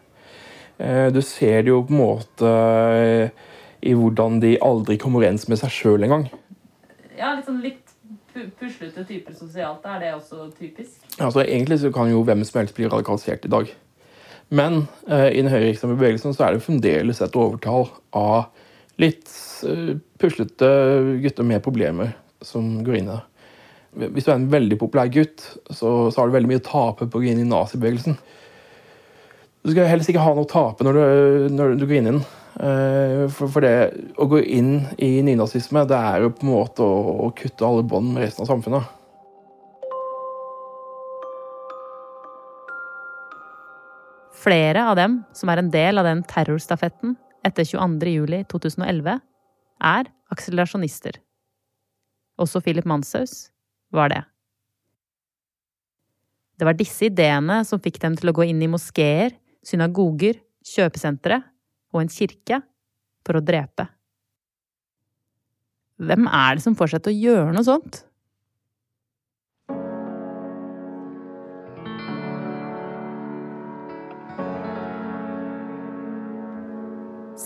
Eh, 0.77 1.07
Du 1.15 1.23
ser 1.23 1.63
det 1.63 1.71
jo 1.71 1.81
på 1.87 1.95
en 1.95 2.03
måte 2.03 2.51
i 3.81 3.93
hvordan 3.97 4.39
de 4.43 4.55
aldri 4.63 4.97
kommer 5.01 5.21
overens 5.21 5.47
med 5.51 5.59
seg 5.61 5.73
sjøl 5.73 6.05
engang. 6.07 6.27
Ja, 7.17 7.33
litt 7.35 7.47
sånn 7.47 7.61
litt 7.63 7.83
puslete 8.59 9.03
typer 9.07 9.33
sosialt. 9.33 9.85
Er 9.89 10.01
det 10.03 10.13
også 10.13 10.49
typisk? 10.57 11.01
Altså, 11.17 11.41
egentlig 11.43 11.79
så 11.81 11.91
kan 11.93 12.11
jo 12.11 12.23
hvem 12.25 12.43
som 12.45 12.61
helst 12.61 12.75
bli 12.77 12.89
radikalisert 12.89 13.45
i 13.45 13.53
dag. 13.53 13.71
Men 14.49 14.85
eh, 15.09 15.31
i 15.33 15.41
den 15.41 15.51
høyreekstreme 15.51 15.97
bevegelsen 15.97 16.35
så 16.35 16.45
er 16.45 16.55
det 16.55 16.63
fremdeles 16.63 17.19
et 17.23 17.35
overtall 17.35 17.89
av 18.15 18.47
litt 19.01 19.27
eh, 19.67 19.97
puslete 20.21 20.69
gutter 21.23 21.47
med 21.47 21.65
problemer 21.65 22.13
som 22.45 22.77
går 22.85 22.99
inn 22.99 23.09
i 23.09 23.15
det. 23.15 23.23
Hvis 24.13 24.27
du 24.27 24.31
er 24.31 24.37
en 24.37 24.51
veldig 24.51 24.77
populær 24.77 25.09
gutt, 25.09 25.41
så, 25.73 26.11
så 26.11 26.19
har 26.19 26.29
du 26.29 26.35
veldig 26.35 26.51
mye 26.51 26.61
å 26.61 26.67
tape 26.67 27.07
på 27.09 27.17
å 27.17 27.23
gå 27.23 27.31
inn 27.31 27.41
i 27.41 27.49
nazibevegelsen. 27.49 28.17
Du 29.67 29.73
skal 29.73 29.89
helst 29.91 30.07
ikke 30.07 30.23
ha 30.23 30.31
noe 30.31 30.45
å 30.45 30.47
tape 30.47 30.85
når 30.87 30.95
du, 30.95 31.01
når 31.51 31.73
du 31.75 31.81
går 31.83 31.97
inn 31.97 32.05
i 32.05 32.11
den. 32.13 32.21
Eh, 32.63 33.25
For, 33.35 33.51
for 33.51 33.65
det 33.65 33.73
å 34.15 34.27
gå 34.31 34.39
inn 34.39 34.85
i 34.95 35.17
nynazisme, 35.27 35.81
det 35.89 35.97
er 35.97 36.21
jo 36.23 36.29
på 36.31 36.45
en 36.45 36.51
måte 36.53 36.85
å, 36.85 37.25
å 37.25 37.33
kutte 37.35 37.65
alle 37.67 37.83
bånd 37.83 38.13
med 38.13 38.23
resten 38.23 38.45
av 38.45 38.53
samfunnet. 38.53 38.93
Flere 44.39 44.85
av 44.87 44.95
dem 44.95 45.17
som 45.35 45.51
er 45.51 45.59
en 45.59 45.71
del 45.73 45.99
av 45.99 46.07
den 46.07 46.21
terrorstafetten 46.29 47.17
etter 47.43 47.67
22.07.2011, 47.67 49.17
er 49.83 50.07
akselerasjonister. 50.31 51.19
Også 52.39 52.61
Philip 52.63 52.87
Manshaus 52.87 53.49
var 53.91 54.13
det. 54.13 54.21
Det 56.55 56.69
var 56.69 56.79
disse 56.79 57.09
ideene 57.11 57.59
som 57.67 57.83
fikk 57.83 57.99
dem 58.05 58.15
til 58.15 58.31
å 58.31 58.35
gå 58.39 58.47
inn 58.47 58.63
i 58.63 58.71
moskeer, 58.71 59.35
synagoger, 59.67 60.39
kjøpesentre 60.67 61.41
og 61.93 62.03
en 62.03 62.11
kirke 62.11 62.61
for 63.27 63.39
å 63.39 63.43
drepe. 63.43 63.87
Hvem 65.97 66.27
er 66.29 66.57
det 66.57 66.63
som 66.63 66.75
får 66.77 66.93
seg 66.93 67.05
til 67.05 67.15
å 67.15 67.21
gjøre 67.25 67.55
noe 67.55 67.65
sånt? 67.67 68.03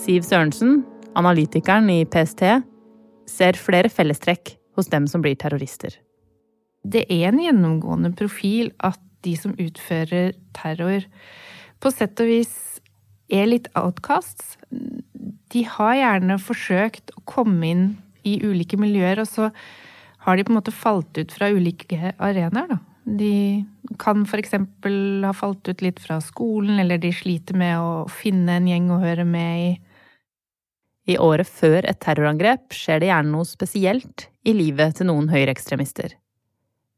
Siv 0.02 0.26
Sørensen, 0.26 0.82
analytikeren 1.16 1.88
i 1.92 2.02
PST, 2.10 2.42
ser 3.30 3.58
flere 3.60 3.90
fellestrekk 3.92 4.56
hos 4.76 4.90
dem 4.92 5.06
som 5.08 5.22
blir 5.24 5.38
terrorister. 5.38 5.94
Det 6.82 7.04
er 7.06 7.30
en 7.30 7.40
gjennomgående 7.40 8.10
profil 8.18 8.72
at 8.82 8.98
de 9.22 9.36
som 9.38 9.54
utfører 9.62 10.34
terror, 10.56 11.06
på 11.82 11.92
sett 11.92 12.20
og 12.22 12.30
vis 12.30 12.54
er 13.32 13.48
litt 13.48 13.68
outcasts. 13.78 14.56
De 15.52 15.64
har 15.68 15.96
gjerne 15.98 16.38
forsøkt 16.40 17.12
å 17.16 17.24
komme 17.28 17.68
inn 17.68 17.84
i 18.28 18.38
ulike 18.44 18.78
miljøer, 18.80 19.22
og 19.22 19.28
så 19.28 19.50
har 20.22 20.38
de 20.38 20.46
på 20.46 20.52
en 20.52 20.60
måte 20.60 20.74
falt 20.74 21.18
ut 21.18 21.34
fra 21.34 21.50
ulike 21.50 22.14
arenaer, 22.22 22.76
da. 22.76 22.80
De 23.02 23.64
kan 23.98 24.22
f.eks. 24.22 24.52
ha 24.54 25.32
falt 25.34 25.66
ut 25.66 25.82
litt 25.82 25.98
fra 26.00 26.20
skolen, 26.22 26.78
eller 26.78 27.00
de 27.02 27.10
sliter 27.10 27.58
med 27.58 27.80
å 27.82 28.06
finne 28.06 28.60
en 28.60 28.68
gjeng 28.70 28.92
å 28.94 29.00
høre 29.02 29.26
med 29.26 29.64
i. 29.64 29.72
I 31.10 31.18
året 31.18 31.50
før 31.50 31.82
et 31.82 31.98
terrorangrep 31.98 32.70
skjer 32.78 33.02
det 33.02 33.08
gjerne 33.10 33.34
noe 33.34 33.48
spesielt 33.48 34.28
i 34.46 34.54
livet 34.54 35.00
til 35.00 35.10
noen 35.10 35.26
høyreekstremister. 35.32 36.14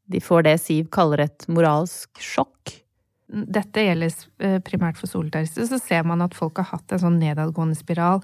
De 0.05 0.21
får 0.21 0.45
det 0.45 0.59
Siv 0.61 0.91
kaller 0.93 1.23
et 1.25 1.47
moralsk 1.49 2.21
sjokk. 2.21 2.84
Dette 3.25 3.81
gjelder 3.81 4.13
eh, 4.45 4.59
primært 4.61 4.99
for 4.99 5.09
solterrorister. 5.09 5.65
Så 5.65 5.79
ser 5.81 6.05
man 6.05 6.21
at 6.21 6.35
folk 6.37 6.59
har 6.61 6.69
hatt 6.75 6.93
en 6.93 7.01
sånn 7.01 7.17
nedadgående 7.21 7.77
spiral. 7.77 8.21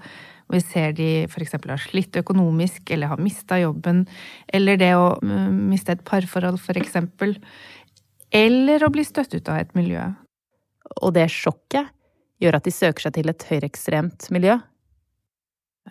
Vi 0.52 0.60
ser 0.62 0.94
de 0.94 1.10
f.eks. 1.26 1.56
har 1.58 1.82
slitt 1.82 2.20
økonomisk, 2.22 2.84
eller 2.94 3.10
har 3.14 3.22
mista 3.22 3.58
jobben. 3.58 4.04
Eller 4.54 4.78
det 4.78 4.92
å 5.00 5.16
eh, 5.18 5.48
miste 5.50 5.96
et 5.96 6.04
parforhold, 6.06 6.62
f.eks. 6.62 7.00
Eller 8.32 8.86
å 8.86 8.92
bli 8.94 9.06
støtt 9.08 9.34
ut 9.34 9.50
av 9.50 9.64
et 9.64 9.74
miljø. 9.78 10.06
Og 11.02 11.16
det 11.18 11.32
sjokket 11.34 11.90
gjør 12.42 12.58
at 12.58 12.68
de 12.68 12.74
søker 12.74 13.08
seg 13.08 13.18
til 13.18 13.32
et 13.32 13.48
høyreekstremt 13.50 14.30
miljø. 14.34 14.60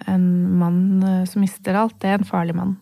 En 0.07 0.31
mann 0.61 1.03
eh, 1.03 1.27
som 1.27 1.43
mister 1.43 1.79
alt, 1.83 1.99
det 1.99 2.13
er 2.13 2.21
en 2.21 2.31
farlig 2.31 2.55
mann. 2.59 2.79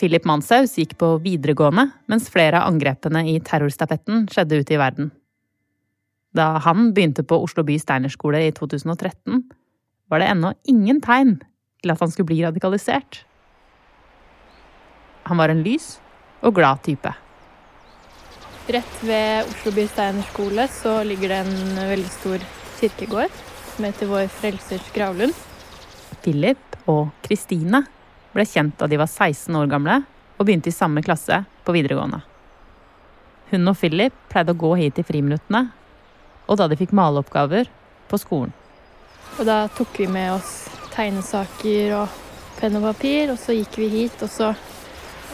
Philip 0.00 0.24
Manshaus 0.24 0.78
gikk 0.80 0.94
på 1.00 1.12
videregående, 1.20 1.90
mens 2.08 2.30
flere 2.32 2.62
av 2.62 2.70
angrepene 2.72 3.26
i 3.28 3.34
terrorstafetten 3.44 4.24
skjedde 4.32 4.62
ute 4.62 4.72
i 4.72 4.80
verden. 4.80 5.10
Da 6.32 6.54
han 6.64 6.94
begynte 6.96 7.24
på 7.26 7.36
Oslo 7.44 7.66
by 7.66 7.76
Steinerskole 7.82 8.40
i 8.46 8.52
2013, 8.56 9.42
var 10.08 10.22
det 10.22 10.30
ennå 10.32 10.54
ingen 10.72 11.02
tegn 11.04 11.36
til 11.82 11.92
at 11.92 12.00
han 12.00 12.12
skulle 12.12 12.30
bli 12.30 12.40
radikalisert. 12.46 13.24
Han 15.28 15.36
var 15.42 15.52
en 15.52 15.60
lys 15.66 15.98
og 16.40 16.56
glad 16.56 16.80
type. 16.86 17.12
Rett 18.70 19.04
ved 19.04 19.52
Oslo 19.52 19.76
by 19.76 19.86
Steinerskole 19.90 20.68
så 20.72 21.00
ligger 21.04 21.34
det 21.34 21.44
en 21.44 21.86
veldig 21.92 22.12
stor 22.16 22.50
kirkegård 22.80 23.40
som 23.74 23.84
heter 23.84 24.08
Vår 24.08 24.32
Frelsers 24.40 24.92
gravlund. 24.96 25.36
Philip 26.24 26.80
og 26.88 27.10
Kristine 27.26 27.84
ble 28.34 28.46
kjent 28.46 28.78
da 28.78 28.88
de 28.90 28.98
var 29.00 29.10
16 29.10 29.56
år 29.58 29.70
gamle 29.70 30.00
og 30.36 30.46
begynte 30.46 30.70
i 30.70 30.74
samme 30.74 31.02
klasse 31.04 31.42
på 31.66 31.74
videregående. 31.76 32.22
Hun 33.50 33.68
og 33.68 33.76
Philip 33.80 34.14
pleide 34.30 34.54
å 34.54 34.58
gå 34.58 34.70
hit 34.78 35.00
i 35.02 35.04
friminuttene, 35.04 35.66
og 36.46 36.58
da 36.58 36.68
de 36.70 36.78
fikk 36.78 36.94
maleoppgaver 36.96 37.68
på 38.10 38.18
skolen. 38.22 38.52
Og 39.38 39.46
da 39.46 39.64
tok 39.74 39.98
vi 39.98 40.06
med 40.10 40.32
oss 40.36 40.68
tegnesaker 40.94 41.94
og 41.98 42.18
penn 42.60 42.78
og 42.78 42.86
papir, 42.90 43.32
og 43.32 43.38
så 43.40 43.54
gikk 43.56 43.78
vi 43.82 43.88
hit, 43.92 44.22
og 44.22 44.30
så, 44.30 44.50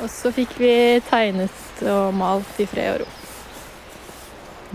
og 0.01 0.09
så 0.13 0.33
fikk 0.35 0.57
vi 0.61 0.75
tegnet 1.09 1.83
og 1.93 2.15
malt 2.17 2.61
i 2.63 2.69
fred 2.71 2.95
og 2.95 3.05
ro. 3.05 3.11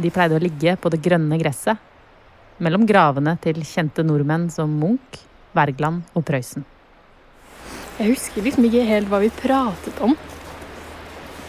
De 0.01 0.12
pleide 0.13 0.38
å 0.38 0.41
ligge 0.41 0.77
på 0.79 0.91
det 0.93 1.01
grønne 1.03 1.39
gresset, 1.41 1.89
mellom 2.62 2.86
gravene 2.88 3.36
til 3.41 3.63
kjente 3.65 4.05
nordmenn 4.05 4.49
som 4.53 4.71
Munch, 4.81 5.23
Wergeland 5.57 6.05
og 6.13 6.25
Prøysen. 6.27 6.65
Jeg 8.02 8.16
husker 8.16 8.42
liksom 8.42 8.66
ikke 8.66 8.82
helt 8.88 9.10
hva 9.12 9.20
vi 9.22 9.28
pratet 9.30 10.00
om. 10.02 10.16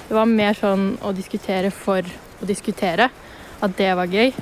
Det 0.04 0.12
var 0.12 0.28
mer 0.28 0.52
sånn 0.52 0.98
å 1.00 1.14
diskutere 1.16 1.70
for 1.72 2.04
å 2.04 2.48
diskutere. 2.48 3.08
at 3.62 3.76
det 3.78 3.92
var 3.94 4.10
gøy. 4.10 4.32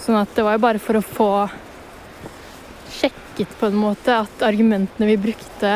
Sånn 0.00 0.16
at 0.16 0.30
det 0.34 0.42
var 0.42 0.56
jo 0.56 0.62
bare 0.64 0.80
for 0.80 0.96
å 0.96 1.02
få 1.04 1.26
sjekket 2.88 3.52
på 3.60 3.68
en 3.68 3.76
måte 3.76 4.14
at 4.24 4.42
argumentene 4.42 5.10
vi 5.10 5.18
brukte, 5.20 5.74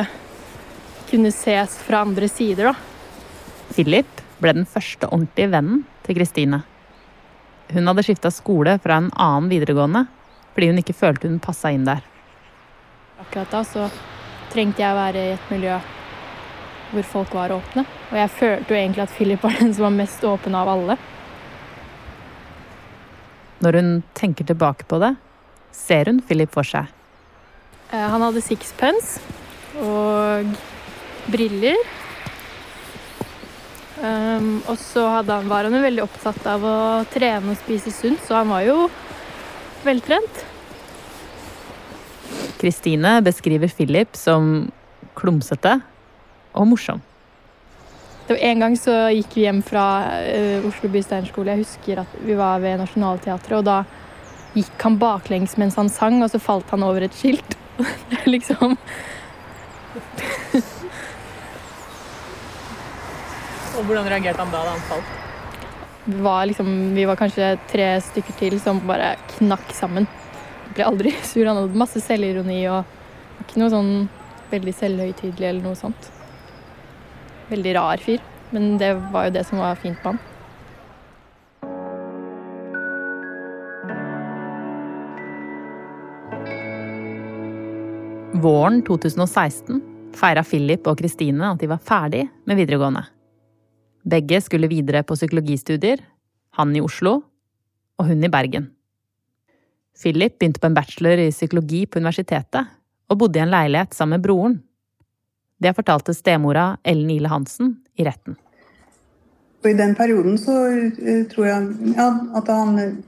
kunne 1.11 1.29
ses 1.29 1.77
fra 1.85 2.01
andre 2.07 2.27
sider, 2.33 2.73
da. 2.73 2.75
Philip 3.77 4.25
ble 4.41 4.57
den 4.57 4.67
første 4.67 5.11
ordentlige 5.13 5.53
vennen 5.53 5.85
til 6.09 6.17
Kristine. 6.17 6.63
Hun 7.69 7.93
hadde 7.93 8.07
skifta 8.09 8.33
skole 8.33 8.79
fra 8.81 8.97
en 9.03 9.13
annen 9.13 9.53
videregående 9.53 10.07
fordi 10.57 10.73
hun 10.73 10.81
ikke 10.81 10.97
følte 10.97 11.29
hun 11.29 11.39
passa 11.39 11.71
inn 11.71 11.85
der. 11.85 12.01
Akkurat 13.21 13.53
da 13.53 13.61
så 13.69 13.91
trengte 14.57 14.81
jeg 14.81 14.95
å 14.95 14.99
være 14.99 15.23
i 15.23 15.37
et 15.37 15.53
miljø 15.53 15.77
hvor 16.93 17.07
folk 17.11 17.35
var 17.37 17.53
åpne. 17.53 17.85
Og 18.11 18.17
jeg 18.17 18.33
følte 18.39 18.73
jo 18.73 18.79
egentlig 18.79 19.05
at 19.05 19.15
Philip 19.17 19.45
var 19.45 19.57
den 19.61 19.75
som 19.77 19.89
var 19.89 19.97
mest 19.99 20.25
åpen 20.25 20.57
av 20.57 20.71
alle. 20.73 20.97
Når 23.65 23.81
hun 23.81 23.91
tenker 24.17 24.49
tilbake 24.49 24.87
på 24.89 25.01
det, 25.03 25.15
ser 25.77 26.11
hun 26.11 26.23
Philip 26.25 26.53
for 26.53 26.67
seg. 26.69 26.89
Eh, 27.91 28.09
Han 28.13 28.25
hadde 28.25 28.45
sixpence 28.45 29.21
og 29.81 30.57
briller. 31.33 31.77
Um, 33.97 34.59
og 34.69 34.77
så 34.77 35.07
han, 35.09 35.49
var 35.49 35.65
han 35.65 35.73
jo 35.73 35.81
veldig 35.81 36.03
opptatt 36.05 36.45
av 36.53 36.65
å 36.69 36.77
trene 37.09 37.55
og 37.55 37.57
spise 37.63 37.93
sunt, 37.95 38.21
så 38.25 38.43
han 38.43 38.53
var 38.53 38.67
jo 38.67 38.77
veltrent. 39.87 40.45
Kristine 42.61 43.19
beskriver 43.25 43.71
Philip 43.73 44.17
som 44.17 44.71
klumsete 45.17 45.79
og 46.57 46.67
morsom. 46.71 47.03
Det 48.27 48.35
var 48.35 48.43
En 48.43 48.63
gang 48.65 48.75
så 48.79 48.95
gikk 49.15 49.37
vi 49.39 49.45
hjem 49.45 49.61
fra 49.63 49.85
uh, 50.27 50.67
Oslo 50.67 50.91
by 50.91 51.03
Steinerskole. 51.05 51.55
Jeg 51.55 51.63
husker 51.63 52.01
at 52.03 52.17
vi 52.27 52.35
var 52.35 52.59
ved 52.65 52.81
Nationaltheatret, 52.81 53.61
og 53.61 53.69
da 53.69 53.85
gikk 54.57 54.83
han 54.83 54.97
baklengs 54.99 55.55
mens 55.61 55.77
han 55.79 55.93
sang, 55.93 56.19
og 56.25 56.33
så 56.33 56.41
falt 56.43 56.73
han 56.75 56.83
over 56.83 57.07
et 57.07 57.15
skilt. 57.15 57.55
Det 58.11 58.19
er 58.23 58.31
liksom 58.33 58.77
Og 63.77 63.85
hvordan 63.85 64.07
reagerte 64.09 64.41
han 64.41 64.53
da 64.55 64.63
da 64.65 64.73
han 64.73 64.85
falt? 64.89 65.17
Var, 66.07 66.47
liksom, 66.49 66.71
vi 66.97 67.05
var 67.05 67.19
kanskje 67.21 67.51
tre 67.69 67.91
stykker 68.01 68.39
til 68.39 68.57
som 68.63 68.81
bare 68.89 69.17
knakk 69.37 69.75
sammen. 69.77 70.07
Ble 70.77 70.87
aldri 70.87 71.15
sur. 71.31 71.47
Han 71.49 71.63
hadde 71.63 71.81
masse 71.81 72.03
selvironi 72.05 72.61
og 72.71 72.85
ikke 73.45 73.61
noe 73.63 73.73
sånn 73.73 73.93
veldig 74.53 74.77
selvhøytidelig 74.77 75.49
eller 75.51 75.65
noe 75.65 75.79
sånt. 75.79 76.13
Veldig 77.51 77.77
rar 77.79 78.03
fyr. 78.03 78.23
Men 78.55 78.77
det 78.79 78.93
var 79.11 79.27
jo 79.27 79.35
det 79.35 79.45
som 79.49 79.59
var 79.59 79.79
fint 79.81 79.99
med 80.05 80.15
han. 80.15 80.25
Våren 88.37 88.83
2016 88.85 89.81
feira 90.17 90.45
Philip 90.47 90.87
og 90.89 90.99
Kristine 91.01 91.53
at 91.53 91.61
de 91.61 91.69
var 91.71 91.83
ferdig 91.83 92.27
med 92.49 92.61
videregående. 92.61 93.05
Begge 94.07 94.41
skulle 94.45 94.71
videre 94.71 95.03
på 95.03 95.17
psykologistudier, 95.19 96.01
han 96.57 96.77
i 96.77 96.83
Oslo 96.85 97.19
og 97.97 98.09
hun 98.09 98.25
i 98.25 98.31
Bergen. 98.33 98.71
Philip 100.03 100.39
begynte 100.39 100.61
på 100.61 100.67
en 100.67 100.75
bachelor 100.75 101.19
i 101.19 101.31
psykologi 101.33 101.87
på 101.87 101.99
universitetet 101.99 102.73
og 103.09 103.19
bodde 103.19 103.39
i 103.39 103.43
en 103.45 103.53
leilighet 103.53 103.95
sammen 103.95 104.19
med 104.19 104.25
broren. 104.27 104.59
Det 105.59 105.73
fortalte 105.77 106.15
stemora 106.15 106.77
Ellen 106.85 107.11
Ile 107.11 107.31
Hansen 107.33 107.77
i 107.97 108.05
retten. 108.05 108.37
Og 109.65 109.71
I 109.71 109.79
den 109.79 109.95
perioden 109.97 110.37
så 110.39 110.57
eh, 110.69 111.25
tror 111.31 111.47
jeg 111.49 111.95
ja, 111.97 112.11
at 112.37 112.51
han 112.53 112.79
eh, 112.79 112.99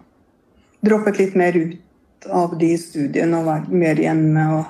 droppet 0.81 1.21
litt 1.21 1.37
mer 1.37 1.59
ut 1.59 2.31
av 2.33 2.57
de 2.59 2.73
studiene 2.81 3.43
og 3.43 3.51
var 3.51 3.69
mer 3.69 4.01
hjemme. 4.01 4.47
og 4.57 4.65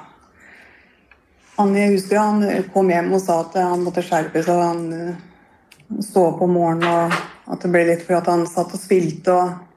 han, 1.59 1.73
jeg 1.77 1.95
husker 1.95 2.19
han 2.19 2.67
kom 2.75 2.91
hjem 2.91 3.15
og 3.15 3.23
sa 3.23 3.41
at 3.47 3.57
han 3.63 3.87
måtte 3.87 4.05
skjerpe 4.07 4.43
seg. 4.47 4.59
Han 4.59 6.03
så 6.05 6.25
på 6.39 6.47
morgenen, 6.51 6.85
og 6.85 7.55
at 7.55 7.65
det 7.65 7.71
ble 7.73 7.87
litt 7.89 8.05
for 8.05 8.19
at 8.19 8.29
han 8.29 8.45
satt 8.47 8.75
og 8.77 8.81
spilte. 8.81 9.33
og 9.33 9.68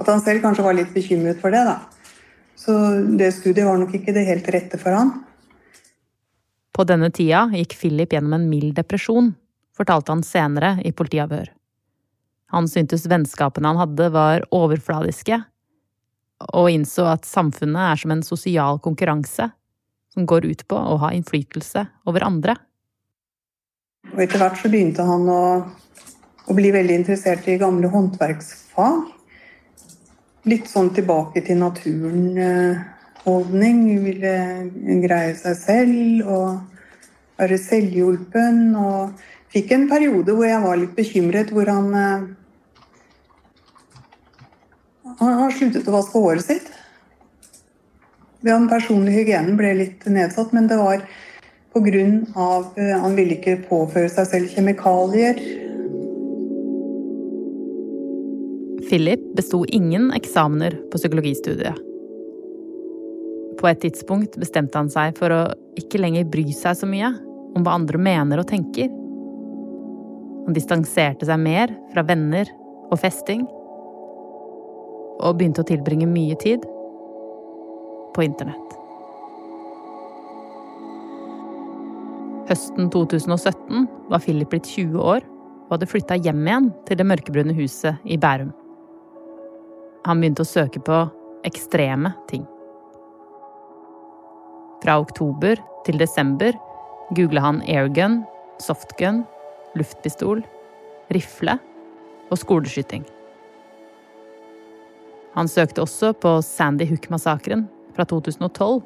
At 0.00 0.10
han 0.10 0.22
selv 0.24 0.42
kanskje 0.42 0.64
var 0.66 0.76
litt 0.76 0.92
bekymret 0.94 1.40
for 1.42 1.54
det. 1.54 1.62
da. 1.64 1.80
Så 2.58 2.74
det 3.18 3.32
studiet 3.36 3.66
var 3.66 3.78
nok 3.78 3.94
ikke 3.94 4.14
det 4.14 4.26
helt 4.28 4.48
rette 4.50 4.80
for 4.80 4.96
han. 4.96 5.12
På 6.74 6.86
denne 6.88 7.10
tida 7.14 7.46
gikk 7.54 7.76
Philip 7.78 8.14
gjennom 8.16 8.34
en 8.38 8.48
mild 8.50 8.74
depresjon, 8.78 9.34
fortalte 9.76 10.10
han 10.14 10.24
senere 10.26 10.76
i 10.82 10.90
politiavhør. 10.94 11.50
Han 12.54 12.66
syntes 12.70 13.06
vennskapene 13.10 13.70
han 13.70 13.80
hadde 13.82 14.10
var 14.14 14.46
overfladiske, 14.54 15.38
og 16.54 16.70
innså 16.70 17.06
at 17.12 17.26
samfunnet 17.26 17.92
er 17.92 18.00
som 18.00 18.14
en 18.14 18.24
sosial 18.26 18.80
konkurranse 18.82 19.48
som 20.14 20.26
går 20.30 20.46
ut 20.46 20.66
på 20.70 20.78
å 20.78 20.98
ha 21.02 21.10
innflytelse 21.14 21.86
over 22.10 22.26
andre. 22.26 22.56
Og 24.12 24.20
etter 24.22 24.42
hvert 24.42 24.58
så 24.60 24.70
begynte 24.70 25.06
han 25.06 25.26
å, 25.30 25.42
å 26.46 26.56
bli 26.56 26.70
veldig 26.74 26.98
interessert 27.00 27.46
i 27.50 27.58
gamle 27.58 27.90
håndverksfag. 27.90 29.13
Litt 30.44 30.66
sånn 30.68 30.90
tilbake 30.92 31.40
til 31.46 31.56
naturen-holdning. 31.62 33.78
Ville 34.04 34.32
greie 35.00 35.32
seg 35.38 35.54
selv 35.56 36.26
og 36.28 36.60
være 37.40 37.56
selvhjulpen. 37.62 38.76
Og 38.76 39.12
fikk 39.54 39.72
en 39.72 39.88
periode 39.88 40.32
hvor 40.36 40.44
jeg 40.44 40.60
var 40.66 40.76
litt 40.80 40.96
bekymret, 40.98 41.50
hvor 41.54 41.66
han 41.72 41.94
eh, 41.96 42.24
Han 45.14 45.38
har 45.38 45.52
sluttet 45.54 45.86
å 45.88 45.94
vaske 45.94 46.18
håret 46.18 46.42
sitt. 46.42 46.66
Den 48.44 48.68
personlige 48.68 49.22
hygienen 49.22 49.56
ble 49.56 49.70
litt 49.78 50.04
nedsatt, 50.10 50.52
men 50.52 50.66
det 50.68 50.76
var 50.76 51.00
pga. 51.72 52.04
eh, 52.76 53.00
han 53.00 53.16
ville 53.16 53.34
ikke 53.38 53.62
påføre 53.68 54.08
seg 54.12 54.26
selv 54.28 54.48
kjemikalier. 54.52 55.63
Philip 58.94 59.34
besto 59.34 59.64
ingen 59.74 60.12
eksamener 60.14 60.76
på 60.90 60.98
psykologistudiet. 61.00 61.74
På 63.58 63.66
et 63.66 63.80
tidspunkt 63.82 64.36
bestemte 64.38 64.78
han 64.78 64.90
seg 64.92 65.16
for 65.18 65.34
å 65.34 65.40
ikke 65.80 65.98
lenger 65.98 66.28
bry 66.30 66.44
seg 66.54 66.78
så 66.78 66.86
mye 66.86 67.10
om 67.58 67.66
hva 67.66 67.74
andre 67.74 67.98
mener 67.98 68.38
og 68.38 68.46
tenker. 68.46 68.86
Han 70.46 70.54
distanserte 70.54 71.26
seg 71.26 71.42
mer 71.42 71.74
fra 71.90 72.06
venner 72.06 72.46
og 72.86 73.02
festing, 73.02 73.42
og 75.18 75.40
begynte 75.40 75.66
å 75.66 75.70
tilbringe 75.74 76.06
mye 76.14 76.38
tid 76.38 76.62
på 78.14 78.28
internett. 78.30 78.80
Høsten 82.46 82.94
2017 82.94 83.88
var 84.12 84.22
Philip 84.22 84.54
blitt 84.54 84.70
20 84.70 85.00
år 85.02 85.24
og 85.64 85.80
hadde 85.80 85.90
flytta 85.90 86.22
hjem 86.28 86.44
igjen 86.46 86.76
til 86.86 87.00
det 87.00 87.10
mørkebrune 87.10 87.58
huset 87.58 87.98
i 88.06 88.20
Bærum. 88.20 88.54
Han 90.04 90.20
begynte 90.20 90.44
å 90.44 90.48
søke 90.48 90.82
på 90.84 90.98
ekstreme 91.48 92.12
ting. 92.28 92.44
Fra 94.84 94.98
oktober 95.00 95.60
til 95.86 95.96
desember 96.00 96.56
googla 97.16 97.40
han 97.44 97.62
airgun, 97.64 98.22
softgun, 98.60 99.22
luftpistol, 99.78 100.42
rifle 101.12 101.56
og 102.30 102.40
skoleskyting. 102.40 103.04
Han 105.34 105.48
søkte 105.50 105.82
også 105.82 106.12
på 106.20 106.36
Sandy 106.46 106.86
Hook-massakren 106.92 107.64
fra 107.96 108.04
2012, 108.06 108.84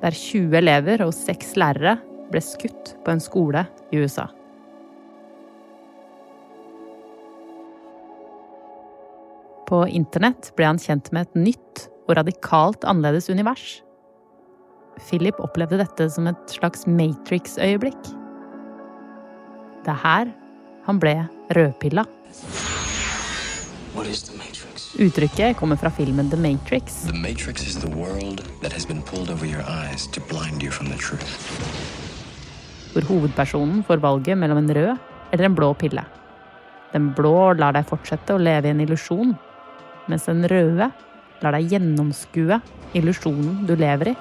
der 0.00 0.16
20 0.16 0.56
elever 0.62 1.04
og 1.04 1.12
6 1.16 1.56
lærere 1.60 1.98
ble 2.30 2.42
skutt 2.42 2.94
på 3.04 3.12
en 3.12 3.22
skole 3.22 3.66
i 3.92 4.00
USA. 4.00 4.30
På 9.66 9.82
internett 9.88 10.52
ble 10.56 10.68
han 10.68 10.80
kjent 10.80 11.10
med 11.14 11.26
et 11.26 11.38
nytt 11.48 11.86
og 12.06 12.16
radikalt 12.20 12.86
annerledes 12.86 13.30
univers. 13.32 13.80
Philip 15.08 15.40
opplevde 15.42 15.80
dette 15.82 16.08
som 16.10 16.28
et 16.30 16.54
slags 16.54 16.86
Matrix-øyeblikk. 16.86 18.12
Det 19.84 19.92
er 19.92 20.02
her 20.02 20.30
han 20.86 21.02
ble 21.02 21.16
rødpilla. 21.56 22.06
Uttrykket 24.96 25.58
kommer 25.58 25.76
fra 25.76 25.90
filmen 25.92 26.30
The 26.30 26.38
Matrix. 26.40 27.02
The 27.10 27.18
Matrix 27.18 27.66
is 27.66 27.76
the 27.82 27.90
world 27.90 28.44
that 28.62 28.72
has 28.72 28.86
been 28.86 29.02
pulled 29.02 29.30
over 29.30 29.44
your 29.44 29.62
eyes 29.68 30.06
to 30.14 30.20
blind 30.30 30.62
you 30.62 30.70
from 30.70 30.86
the 30.86 30.96
truth. 30.96 31.36
hvor 32.96 33.04
hovedpersonen 33.10 33.82
får 33.84 34.00
valget 34.00 34.38
mellom 34.40 34.62
en 34.62 34.72
rød 34.72 34.94
eller 35.32 35.44
en 35.44 35.56
blå 35.56 35.74
pille. 35.76 36.00
Den 36.94 37.10
blå 37.12 37.52
lar 37.58 37.74
deg 37.76 37.88
fortsette 37.90 38.32
å 38.32 38.40
leve 38.40 38.70
i 38.70 38.72
en 38.72 38.80
illusjon, 38.80 39.34
mens 40.10 40.26
den 40.28 40.46
røde 40.50 40.90
lar 41.42 41.56
deg 41.56 41.72
gjennomskue 41.74 42.60
illusjonen 42.96 43.64
du 43.68 43.74
lever 43.78 44.12
i. 44.12 44.16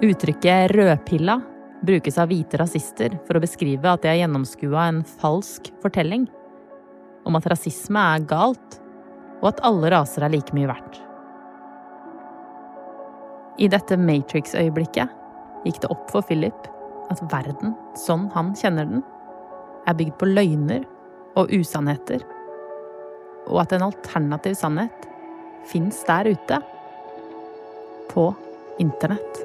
Uttrykket 0.00 0.72
rødpilla 0.72 1.36
brukes 1.84 2.16
av 2.20 2.30
hvite 2.30 2.56
rasister 2.60 3.18
for 3.26 3.36
å 3.36 3.42
beskrive 3.42 3.90
at 3.90 4.00
de 4.04 4.08
har 4.08 4.22
gjennomskua 4.22 4.86
en 4.88 5.02
falsk 5.20 5.68
fortelling 5.82 6.24
om 7.28 7.36
at 7.36 7.48
rasisme 7.52 8.00
er 8.14 8.24
galt, 8.28 8.78
og 9.40 9.50
at 9.52 9.60
alle 9.64 9.90
raser 9.92 10.24
er 10.24 10.32
like 10.32 10.56
mye 10.56 10.68
verdt. 10.70 11.00
I 13.60 13.68
dette 13.68 13.96
Matrix-øyeblikket 14.00 15.12
gikk 15.68 15.82
det 15.82 15.90
opp 15.92 16.08
for 16.12 16.24
Philip 16.24 16.68
at 17.10 17.22
verden, 17.32 17.74
sånn 17.98 18.28
han 18.34 18.52
kjenner 18.58 18.88
den, 18.88 19.04
er 19.88 19.96
bygd 19.98 20.16
på 20.20 20.28
løgner 20.30 20.84
og 21.40 21.52
usannheter, 21.54 22.22
og 23.50 23.62
at 23.64 23.74
en 23.74 23.88
alternativ 23.88 24.54
sannhet 24.58 25.08
fins 25.70 26.02
der 26.06 26.30
ute. 26.30 26.60
På 28.10 28.30
internett. 28.82 29.42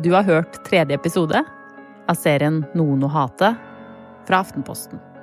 Du 0.00 0.12
har 0.14 0.22
hørt 0.22 0.60
tredje 0.64 0.94
episode 0.96 1.42
av 2.06 2.16
serien 2.16 2.62
Noen 2.78 3.04
å 3.04 3.10
hate 3.10 3.52
fra 4.28 4.40
Aftenposten. 4.44 5.15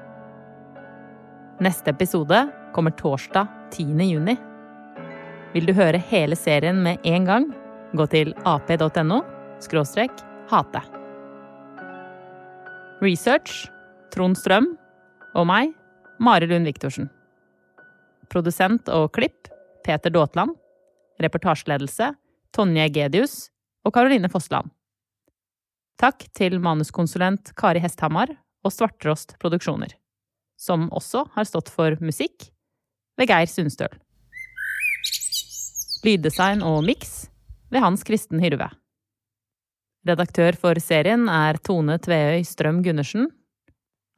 Neste 1.62 1.90
episode 1.90 2.48
kommer 2.74 2.92
torsdag 2.92 3.48
10. 3.72 3.86
juni. 4.02 4.38
Vil 5.54 5.68
du 5.70 5.74
høre 5.78 6.00
hele 6.10 6.36
serien 6.36 6.80
med 6.82 7.04
en 7.06 7.28
gang, 7.30 7.46
gå 7.94 8.08
til 8.10 8.34
ap.no 8.50 9.20
skråstrek 9.62 10.24
hate. 10.50 10.82
Research 13.06 13.68
Trond 14.16 14.38
Strøm 14.40 14.72
og 15.38 15.48
meg, 15.50 15.76
Mari 16.18 16.50
Lund 16.50 16.66
Viktorsen. 16.66 17.10
Produsent 18.34 18.90
og 18.90 19.12
klipp 19.14 19.52
Peter 19.86 20.10
Daatland. 20.10 20.58
Reportasjeledelse 21.22 22.16
Tonje 22.54 22.90
Gedius 22.90 23.52
og 23.86 23.94
Caroline 23.94 24.30
Fossland. 24.30 24.74
Takk 26.02 26.26
til 26.34 26.58
manuskonsulent 26.58 27.54
Kari 27.60 27.82
Hesthamar 27.84 28.34
og 28.66 28.74
Svarttrost 28.74 29.38
Produksjoner, 29.42 29.94
som 30.64 30.88
også 30.96 31.26
har 31.36 31.48
stått 31.50 31.72
for 31.74 31.98
musikk 32.04 32.48
ved 33.20 33.30
Geir 33.30 33.50
Sundstøl. 33.52 33.92
Lyddesign 36.04 36.64
og 36.68 36.82
miks 36.88 37.28
ved 37.72 37.84
Hans 37.84 38.04
Kristen 38.08 38.42
Hyrve. 38.44 38.70
Redaktør 40.08 40.56
for 40.60 40.80
serien 40.84 41.30
er 41.32 41.60
Tone 41.64 41.96
Tveøy 42.04 42.44
Strøm 42.48 42.82
Gundersen. 42.84 43.30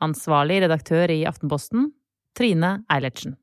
Ansvarlig 0.02 0.64
redaktør 0.64 1.14
i 1.14 1.24
Aftenposten 1.30 1.92
Trine 2.36 2.80
Eilertsen. 2.92 3.36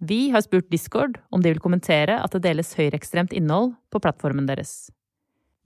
Vi 0.00 0.30
har 0.32 0.40
spurt 0.40 0.70
Discord 0.72 1.18
om 1.28 1.42
de 1.44 1.52
vil 1.52 1.60
kommentere 1.60 2.16
at 2.24 2.32
det 2.32 2.40
deles 2.46 2.72
høyreekstremt 2.78 3.34
innhold 3.36 3.74
på 3.92 4.00
plattformen 4.00 4.48
deres. 4.48 4.88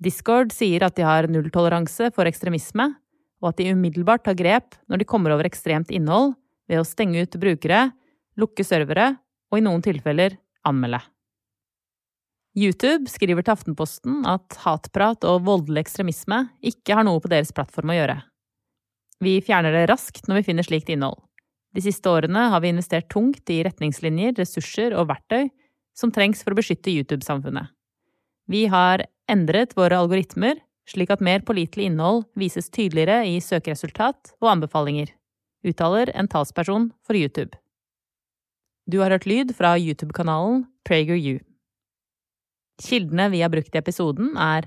Discord 0.03 0.51
sier 0.53 0.83
at 0.83 0.99
de 0.99 1.07
har 1.07 1.31
nulltoleranse 1.31 2.11
for 2.17 2.27
ekstremisme, 2.27 2.91
og 3.45 3.53
at 3.53 3.61
de 3.61 3.75
umiddelbart 3.77 4.25
tar 4.25 4.37
grep 4.39 4.79
når 4.89 5.03
de 5.03 5.09
kommer 5.09 5.35
over 5.35 5.45
ekstremt 5.45 5.93
innhold 5.93 6.33
ved 6.71 6.81
å 6.81 6.87
stenge 6.89 7.21
ut 7.21 7.37
brukere, 7.37 7.91
lukke 8.41 8.65
servere 8.65 9.13
og 9.53 9.61
i 9.61 9.65
noen 9.67 9.85
tilfeller 9.85 10.39
anmelde. 10.65 11.03
YouTube 12.57 13.11
skriver 13.11 13.43
til 13.43 13.53
Aftenposten 13.53 14.23
at 14.31 14.57
hatprat 14.63 15.27
og 15.27 15.43
voldelig 15.45 15.85
ekstremisme 15.85 16.47
ikke 16.65 16.97
har 16.97 17.05
noe 17.07 17.21
på 17.21 17.31
deres 17.33 17.53
plattform 17.53 17.93
å 17.93 17.99
gjøre. 17.99 18.17
Vi 19.23 19.41
fjerner 19.45 19.75
det 19.75 19.89
raskt 19.91 20.29
når 20.31 20.41
vi 20.41 20.47
finner 20.49 20.67
slikt 20.67 20.91
innhold. 20.95 21.19
De 21.75 21.83
siste 21.83 22.07
årene 22.07 22.47
har 22.53 22.63
vi 22.63 22.71
investert 22.71 23.11
tungt 23.11 23.51
i 23.51 23.61
retningslinjer, 23.67 24.37
ressurser 24.39 24.95
og 24.95 25.09
verktøy 25.11 25.51
som 25.99 26.13
trengs 26.15 26.43
for 26.47 26.55
å 26.55 26.59
beskytte 26.59 26.95
YouTube-samfunnet. 26.95 27.69
Vi 28.51 28.67
har 28.71 29.03
endret 29.31 29.75
våre 29.77 29.99
algoritmer 29.99 30.61
slik 30.89 31.11
at 31.15 31.25
mer 31.25 31.43
pålitelig 31.47 31.89
innhold 31.89 32.25
vises 32.39 32.71
tydeligere 32.71 33.25
i 33.29 33.41
søkeresultat 33.41 34.35
og 34.41 34.51
anbefalinger, 34.53 35.13
uttaler 35.65 36.13
en 36.15 36.29
talsperson 36.29 36.91
for 37.05 37.17
YouTube. 37.17 37.57
Du 38.91 39.01
har 39.01 39.15
hørt 39.15 39.27
lyd 39.27 39.55
fra 39.57 39.75
YouTube-kanalen 39.81 40.67
PragerU. 40.85 41.39
Kildene 42.85 43.31
vi 43.33 43.41
har 43.41 43.53
brukt 43.53 43.73
i 43.73 43.81
episoden, 43.81 44.35
er 44.37 44.67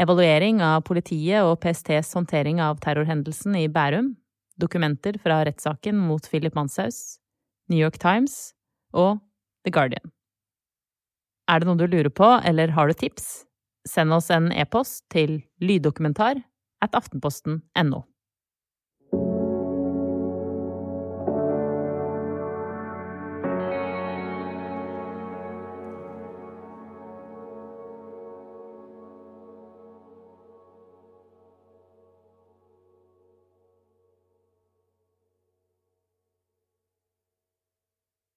evaluering 0.00 0.60
av 0.64 0.82
politiet 0.84 1.46
og 1.46 1.60
PSTs 1.62 2.12
håndtering 2.18 2.60
av 2.60 2.82
terrorhendelsen 2.84 3.56
i 3.56 3.68
Bærum, 3.72 4.16
dokumenter 4.60 5.16
fra 5.22 5.40
rettssaken 5.46 5.96
mot 5.96 6.26
Philip 6.28 6.54
Manshaus, 6.58 7.20
New 7.70 7.80
York 7.80 7.96
Times 8.02 8.52
og 8.92 9.22
The 9.64 9.72
Guardian. 9.72 10.12
Er 11.48 11.60
det 11.60 11.68
noe 11.68 11.80
du 11.80 11.86
lurer 11.88 12.12
på, 12.12 12.28
eller 12.44 12.72
har 12.76 12.88
du 12.88 12.96
tips? 12.96 13.44
Send 13.84 14.12
oss 14.16 14.30
en 14.32 14.50
e-post 14.52 15.04
til 15.12 15.42
lyddokumentar 15.60 16.40
at 16.84 16.96
aftenposten.no. 16.96 18.00